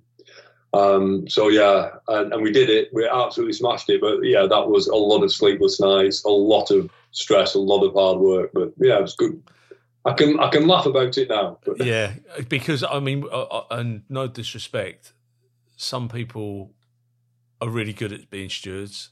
[0.73, 2.89] Um, so yeah, and, and, we did it.
[2.93, 4.01] We absolutely smashed it.
[4.01, 7.83] But yeah, that was a lot of sleepless nights, a lot of stress, a lot
[7.83, 8.51] of hard work.
[8.53, 9.41] But yeah, it was good.
[10.05, 11.59] I can I can laugh about it now.
[11.65, 11.83] But.
[11.85, 12.13] Yeah,
[12.49, 15.13] because I mean, uh, uh, and no disrespect,
[15.77, 16.73] some people
[17.61, 19.09] are really good at being stewards,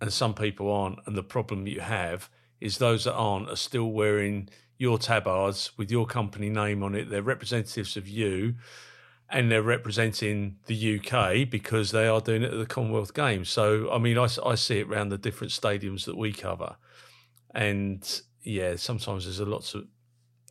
[0.00, 0.98] and some people aren't.
[1.06, 2.28] And the problem you have
[2.60, 7.10] is those that aren't are still wearing your tabards with your company name on it.
[7.10, 8.56] They're representatives of you,
[9.30, 13.48] and they're representing the UK because they are doing it at the Commonwealth Games.
[13.50, 16.74] So, I mean, I, I see it around the different stadiums that we cover,
[17.54, 19.86] and yeah, sometimes there's a lots of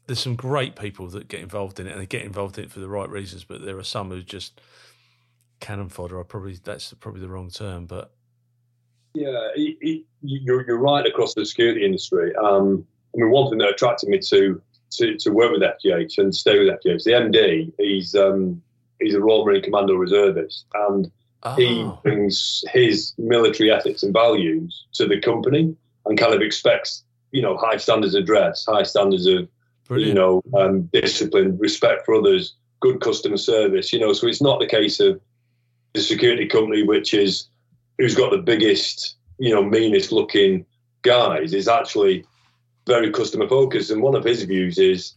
[0.07, 2.71] there's some great people that get involved in it and they get involved in it
[2.71, 4.59] for the right reasons, but there are some who just
[5.59, 6.19] cannon fodder.
[6.19, 8.11] I probably that's probably the wrong term, but
[9.13, 12.33] yeah, it, it, you're you're right across the security industry.
[12.35, 14.61] Um, I mean, one thing that attracted me to
[14.91, 18.61] to, to work with FGH and stay with FGH, the MD, he's um,
[19.01, 21.11] he's a Royal Marine Commando reservist, and
[21.43, 21.55] oh.
[21.55, 25.75] he brings his military ethics and values to the company,
[26.05, 29.49] and kind of expects you know high standards of dress, high standards of
[29.87, 30.09] Brilliant.
[30.09, 33.93] you know um, discipline, respect for others, good customer service.
[33.93, 35.19] You know, so it's not the case of
[35.93, 37.47] the security company, which is
[37.97, 40.65] who's got the biggest, you know, meanest looking
[41.01, 42.25] guys, is actually
[42.85, 43.91] very customer focused.
[43.91, 45.13] And one of his views is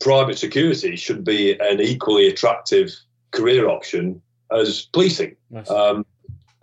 [0.00, 2.94] private security should be an equally attractive
[3.30, 4.20] career option
[4.50, 5.36] as policing.
[5.50, 5.70] Nice.
[5.70, 6.04] Um,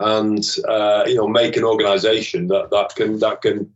[0.00, 3.72] and uh, you know, make an organisation that, that can that can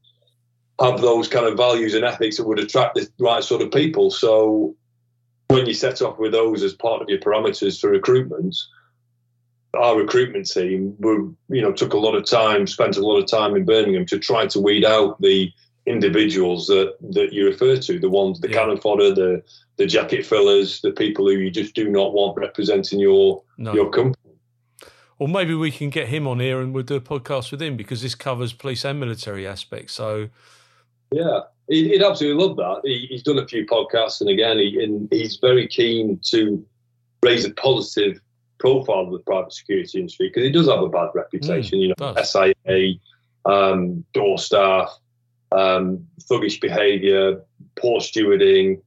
[0.83, 4.11] have those kind of values and ethics that would attract the right sort of people.
[4.11, 4.75] So
[5.49, 8.57] when you set off with those as part of your parameters for recruitment,
[9.75, 13.27] our recruitment team were, you know, took a lot of time, spent a lot of
[13.27, 15.51] time in Birmingham to try to weed out the
[15.87, 18.59] individuals that, that you refer to, the ones, the yeah.
[18.59, 19.43] cannon fodder, the
[19.77, 23.73] the jacket fillers, the people who you just do not want representing your no.
[23.75, 24.17] your company.
[25.19, 27.77] Well, maybe we can get him on here and we'll do a podcast with him
[27.77, 29.93] because this covers police and military aspects.
[29.95, 30.29] So,
[31.13, 32.81] yeah, he'd, absolutely love that.
[32.85, 36.65] He, he's done a few podcasts, and again, he, and he's very keen to
[37.23, 38.21] raise a positive
[38.59, 41.79] profile of the private security industry because it does have a bad reputation.
[41.79, 42.31] Mm, you know, does.
[42.31, 42.95] SIA,
[43.45, 44.91] um, door staff,
[45.53, 47.43] um, thuggish behaviour,
[47.77, 48.81] poor stewarding,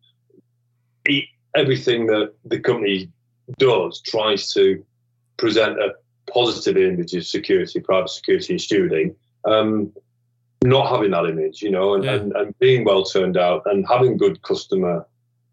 [1.56, 3.10] everything that the company
[3.58, 4.84] does tries to
[5.38, 5.94] present a
[6.32, 9.16] positive image of security, private security, and stewarding.
[9.46, 9.94] Um,
[10.66, 12.16] not having that image, you know, and, yeah.
[12.16, 15.06] and, and being well turned out and having good customer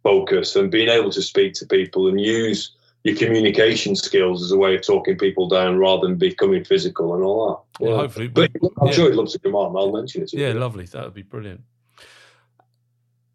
[0.02, 2.74] focus and being able to speak to people and use
[3.04, 7.24] your communication skills as a way of talking people down rather than becoming physical and
[7.24, 7.84] all that.
[7.84, 8.92] Well, hopefully, but I'm yeah.
[8.92, 9.76] sure he'd love to come on.
[9.76, 10.32] I'll mention it.
[10.32, 10.54] yeah, you.
[10.54, 10.86] lovely.
[10.86, 11.62] That would be brilliant.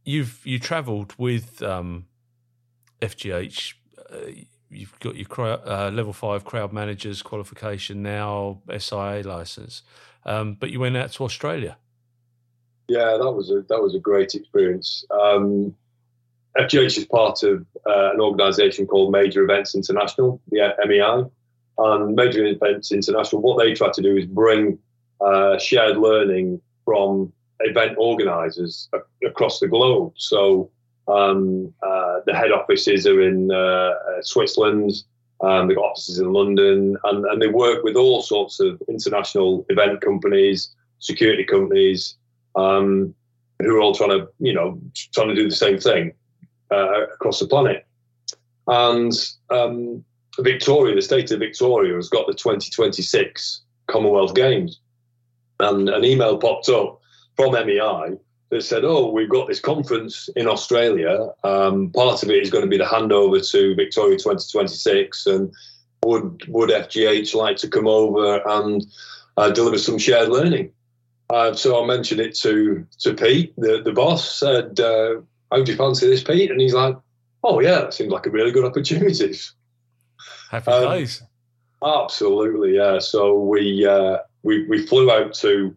[0.05, 2.05] You've you travelled with um,
[3.01, 3.73] FGH.
[4.09, 4.15] Uh,
[4.69, 9.83] you've got your uh, level five crowd managers qualification now, SIA license,
[10.27, 11.77] um, but you went out to Australia.
[12.87, 15.03] Yeah, that was a that was a great experience.
[15.11, 15.75] Um,
[16.57, 21.29] FGH is part of uh, an organisation called Major Events International, the MEI,
[21.77, 24.79] and Major Events International, what they try to do is bring
[25.21, 28.89] uh, shared learning from event organisers
[29.25, 30.13] across the globe.
[30.15, 30.71] So
[31.07, 34.91] um, uh, the head offices are in uh, uh, Switzerland.
[35.41, 39.65] Um, they've got offices in London, and, and they work with all sorts of international
[39.69, 42.15] event companies, security companies,
[42.55, 43.13] um,
[43.59, 44.79] who are all trying to, you know,
[45.13, 46.13] trying to do the same thing
[46.71, 47.85] uh, across the planet.
[48.67, 49.13] And
[49.49, 50.03] um,
[50.39, 54.79] Victoria, the state of Victoria, has got the 2026 Commonwealth Games,
[55.59, 56.99] and an email popped up
[57.35, 58.17] from MEI
[58.49, 61.29] that said, "Oh, we've got this conference in Australia.
[61.43, 65.53] Um, part of it is going to be the handover to Victoria 2026, and
[66.05, 68.85] would would FGH like to come over and
[69.35, 70.71] uh, deliver some shared learning?"
[71.29, 74.39] Uh, so I mentioned it to to Pete, the the boss.
[74.39, 75.15] Said, uh,
[75.51, 76.95] "How do you fancy this, Pete?" And he's like,
[77.43, 79.37] "Oh yeah, that seems like a really good opportunity."
[80.49, 81.21] Happy um, days.
[81.83, 82.99] Absolutely, yeah.
[82.99, 85.75] So we uh, we we flew out to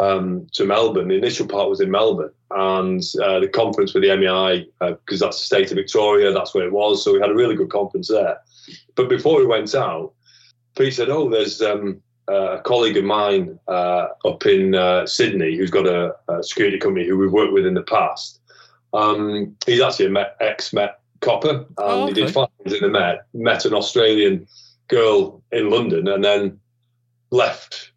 [0.00, 1.08] um, to Melbourne.
[1.08, 5.26] The initial part was in Melbourne, and uh, the conference with the MEI, because uh,
[5.26, 7.04] that's the state of Victoria, that's where it was.
[7.04, 8.38] So we had a really good conference there.
[8.96, 10.12] But before we went out,
[10.76, 15.70] Pete said, "Oh, there's um, a colleague of mine uh, up in uh, Sydney who's
[15.70, 18.40] got a, a, security company who we've worked with in the past.
[18.92, 22.20] Um, he's actually an ex Met copper, and oh, okay.
[22.20, 23.26] he did years in the Met.
[23.34, 24.46] Met an Australian
[24.88, 26.58] girl in London, and then
[27.30, 27.92] left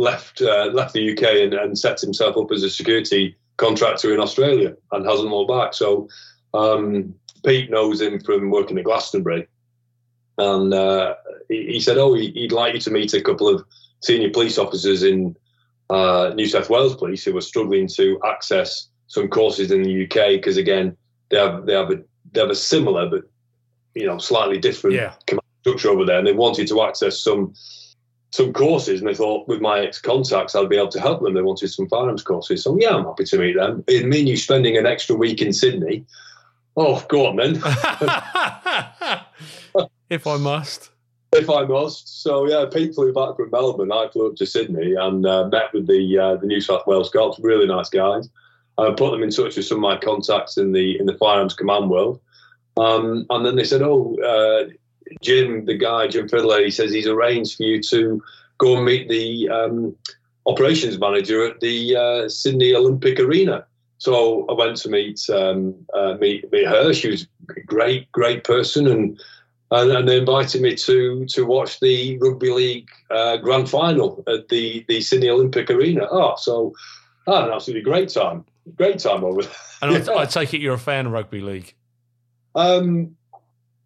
[0.00, 4.20] left uh, left the UK and, and set himself up as a security contractor in
[4.20, 5.74] Australia and hasn't looked back.
[5.74, 6.08] So
[6.54, 7.14] um,
[7.44, 9.46] Pete knows him from working at Glastonbury,
[10.38, 11.16] and uh,
[11.48, 13.62] he, he, said, "Oh, he'd like you to meet a couple of
[14.00, 15.36] senior police officers in
[15.90, 20.40] uh, New South Wales Police who are struggling to access some courses in the UK
[20.40, 20.96] because again
[21.30, 21.96] they have they have a
[22.32, 23.22] they have a similar but
[23.94, 25.12] you know slightly different yeah.
[25.60, 27.52] structure over there, and they wanted to access some."
[28.30, 31.34] Some courses and they thought with my ex contacts I'd be able to help them.
[31.34, 32.62] They wanted some firearms courses.
[32.62, 33.84] So yeah, I'm happy to meet them.
[33.88, 36.04] It mean you spending an extra week in Sydney.
[36.76, 37.56] Oh, go on then.
[40.10, 40.90] if I must.
[41.32, 42.22] If I must.
[42.22, 43.92] So yeah, Pete flew back from Melbourne.
[43.92, 47.10] I flew up to Sydney and uh, met with the uh, the New South Wales
[47.10, 47.40] Cops.
[47.40, 48.28] Really nice guys.
[48.78, 51.54] I put them in touch with some of my contacts in the in the firearms
[51.54, 52.20] command world.
[52.76, 54.70] Um, and then they said, "Oh, uh,
[55.20, 58.22] Jim, the guy, Jim Fiddler, he says he's arranged for you to
[58.58, 59.96] go and meet the um,
[60.46, 63.64] operations manager at the uh, Sydney Olympic Arena.
[63.98, 66.92] So I went to meet um, uh, meet meet her.
[66.94, 69.20] She was a great, great person, and
[69.70, 74.48] and, and they invited me to to watch the rugby league uh, grand final at
[74.48, 76.06] the the Sydney Olympic Arena.
[76.10, 76.74] Oh, so
[77.28, 78.44] I had an absolutely great time,
[78.76, 79.52] great time over there.
[79.82, 81.74] And I, I take it you're a fan of rugby league.
[82.54, 83.16] Um,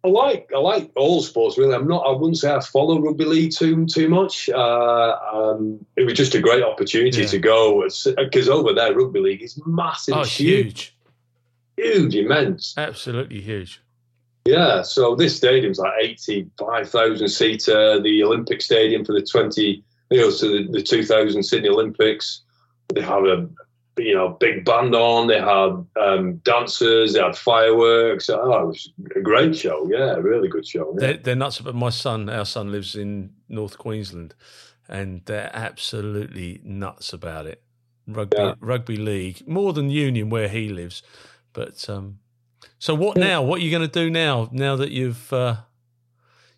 [0.05, 1.73] I like I like all sports really.
[1.73, 2.05] I'm not.
[2.05, 4.49] I wouldn't say I follow rugby league too too much.
[4.49, 7.27] Uh, um, it was just a great opportunity yeah.
[7.27, 7.83] to go
[8.15, 10.95] because over there rugby league is massive, oh, huge,
[11.75, 13.81] huge, immense, absolutely huge.
[14.45, 14.83] Yeah.
[14.83, 17.99] So this stadium's like eighty five thousand seater.
[17.99, 22.41] The Olympic Stadium for the twenty, you know, so the, the two thousand Sydney Olympics.
[22.93, 23.49] They have a
[23.97, 25.27] you know, big band on.
[25.27, 27.13] They had um, dancers.
[27.13, 28.29] They had fireworks.
[28.29, 29.87] Oh, it was a great show.
[29.89, 30.93] Yeah, really good show.
[30.93, 30.99] Yeah.
[30.99, 31.59] They're, they're nuts.
[31.59, 34.35] But my son, our son, lives in North Queensland,
[34.87, 37.61] and they're absolutely nuts about it.
[38.07, 38.53] Rugby, yeah.
[38.59, 41.01] rugby league, more than Union where he lives.
[41.53, 42.19] But um,
[42.77, 43.41] so what now?
[43.41, 44.49] What are you going to do now?
[44.51, 45.57] Now that you've uh,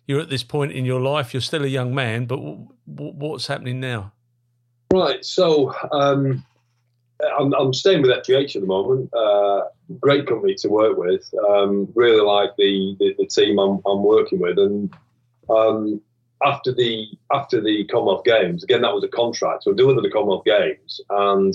[0.06, 3.14] you're at this point in your life, you're still a young man, but w- w-
[3.14, 4.12] what's happening now?
[4.92, 5.24] Right.
[5.24, 6.44] So um,
[7.38, 9.12] I'm, I'm staying with FGH at the moment.
[9.12, 9.64] Uh,
[10.00, 11.28] great company to work with.
[11.48, 14.58] Um, really like the, the, the team I'm, I'm, working with.
[14.58, 14.94] And
[15.50, 16.00] um,
[16.44, 19.64] after the after the Commonwealth Games, again that was a contract.
[19.64, 21.54] So I delivered the Commonwealth Games, and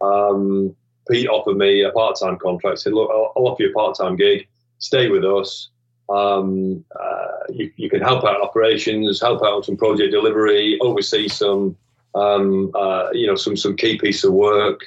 [0.00, 0.76] um,
[1.10, 2.80] Pete offered me a part time contract.
[2.80, 4.46] Said, "Look, I'll, I'll, offer you a part time gig.
[4.78, 5.70] Stay with us.
[6.08, 11.28] Um, uh, you, you, can help out operations, help out on some project delivery, oversee
[11.28, 11.76] some."
[12.14, 14.80] Um, uh, you know, some some key piece of work.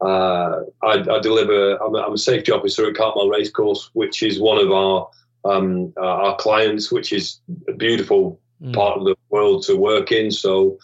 [0.00, 1.76] Uh, I, I, deliver.
[1.76, 5.08] I'm a, I'm a, safety officer at Cartmel Racecourse, which is one of our
[5.44, 8.74] um, uh, our clients, which is a beautiful mm.
[8.74, 10.30] part of the world to work in.
[10.30, 10.78] So,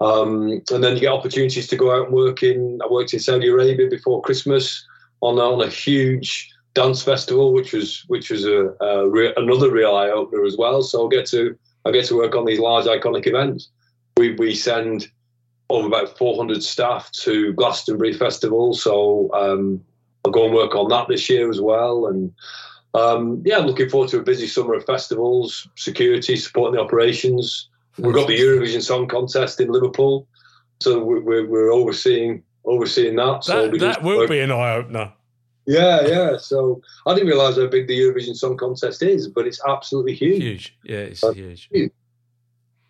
[0.00, 2.78] um, and then you get opportunities to go out and work in.
[2.82, 4.86] I worked in Saudi Arabia before Christmas
[5.20, 9.96] on on a huge dance festival, which was which was a, a re- another real
[9.96, 10.82] eye opener as well.
[10.82, 13.70] So I get to I get to work on these large iconic events.
[14.16, 15.10] We we send
[15.70, 18.74] of about 400 staff to Glastonbury Festival.
[18.74, 19.84] So um,
[20.24, 22.06] I'll go and work on that this year as well.
[22.06, 22.32] And
[22.94, 27.68] um, yeah, I'm looking forward to a busy summer of festivals, security, supporting the operations.
[27.98, 30.26] We've got the Eurovision Song Contest in Liverpool,
[30.80, 33.44] so we're, we're overseeing overseeing that.
[33.46, 35.12] That, so that will be an eye opener.
[35.66, 36.36] Yeah, yeah.
[36.38, 40.42] So I didn't realise how big the Eurovision Song Contest is, but it's absolutely huge.
[40.42, 41.68] Huge, yeah, it's uh, huge.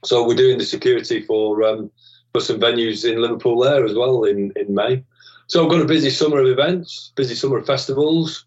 [0.05, 1.91] So we're doing the security for um,
[2.33, 5.03] for some venues in Liverpool there as well in in May.
[5.47, 8.45] So I've got a busy summer of events, busy summer of festivals,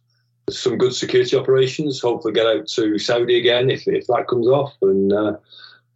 [0.49, 1.99] some good security operations.
[1.99, 5.37] Hopefully, get out to Saudi again if if that comes off, and uh,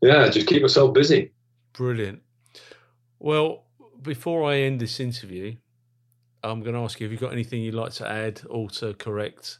[0.01, 1.31] yeah, just keep myself busy.
[1.73, 2.21] Brilliant.
[3.19, 3.65] Well,
[4.01, 5.55] before I end this interview,
[6.43, 9.59] I'm going to ask you: Have you got anything you'd like to add, alter, correct?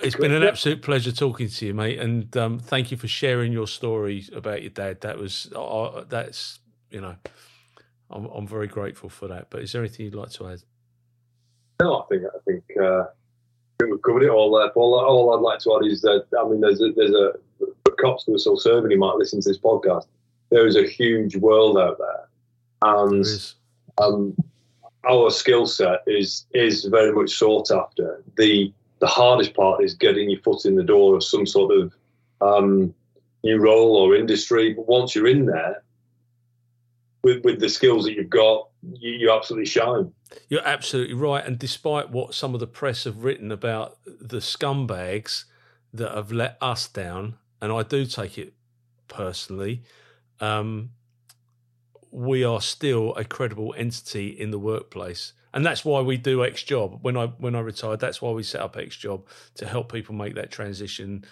[0.00, 3.52] It's been an absolute pleasure talking to you, mate, and um, thank you for sharing
[3.52, 5.00] your story about your dad.
[5.00, 6.60] That was uh, that's
[6.90, 7.16] you know,
[8.10, 9.48] I'm I'm very grateful for that.
[9.50, 10.62] But is there anything you'd like to add?
[11.80, 13.04] No, I think I think uh,
[13.80, 14.70] we've covered it all there.
[14.70, 17.34] All, all I'd like to add is that I mean, there's a, there's a
[17.96, 20.06] cops who are still serving who might listen to this podcast.
[20.50, 22.28] There is a huge world out there,
[22.82, 23.24] and
[23.98, 24.34] um,
[25.08, 28.22] our skill set is is very much sought after.
[28.36, 31.94] The the hardest part is getting your foot in the door of some sort of
[32.40, 32.94] um,
[33.44, 34.72] new role or industry.
[34.72, 35.82] But once you're in there,
[37.22, 40.12] with with the skills that you've got, you, you absolutely shine.
[40.48, 41.44] You're absolutely right.
[41.44, 45.44] And despite what some of the press have written about the scumbags
[45.92, 48.54] that have let us down, and I do take it
[49.08, 49.82] personally,
[50.40, 50.90] um,
[52.10, 55.32] we are still a credible entity in the workplace.
[55.54, 56.98] And that's why we do X Job.
[57.02, 60.14] When I when I retired, that's why we set up X Job to help people
[60.14, 61.24] make that transition.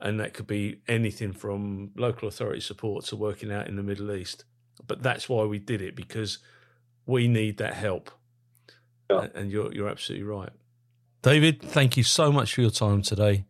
[0.00, 4.12] And that could be anything from local authority support to working out in the Middle
[4.12, 4.44] East.
[4.86, 6.38] But that's why we did it because
[7.06, 8.10] we need that help.
[9.10, 9.28] Yeah.
[9.34, 10.50] And you're you're absolutely right.
[11.22, 13.46] David, thank you so much for your time today,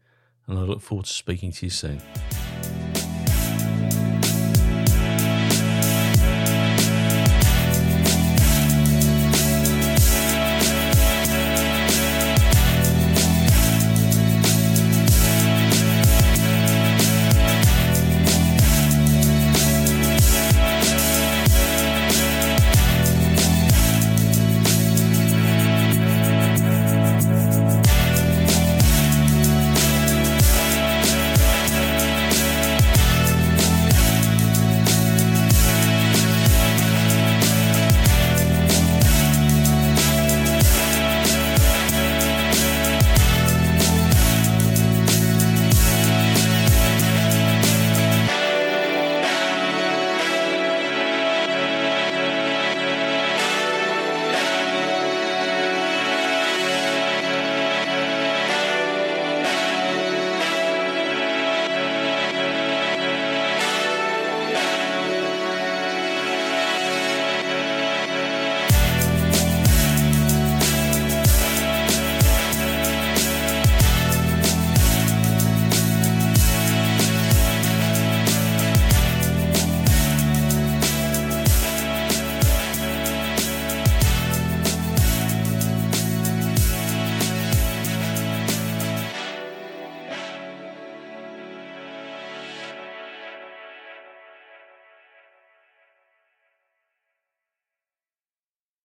[0.47, 2.01] and I look forward to speaking to you soon.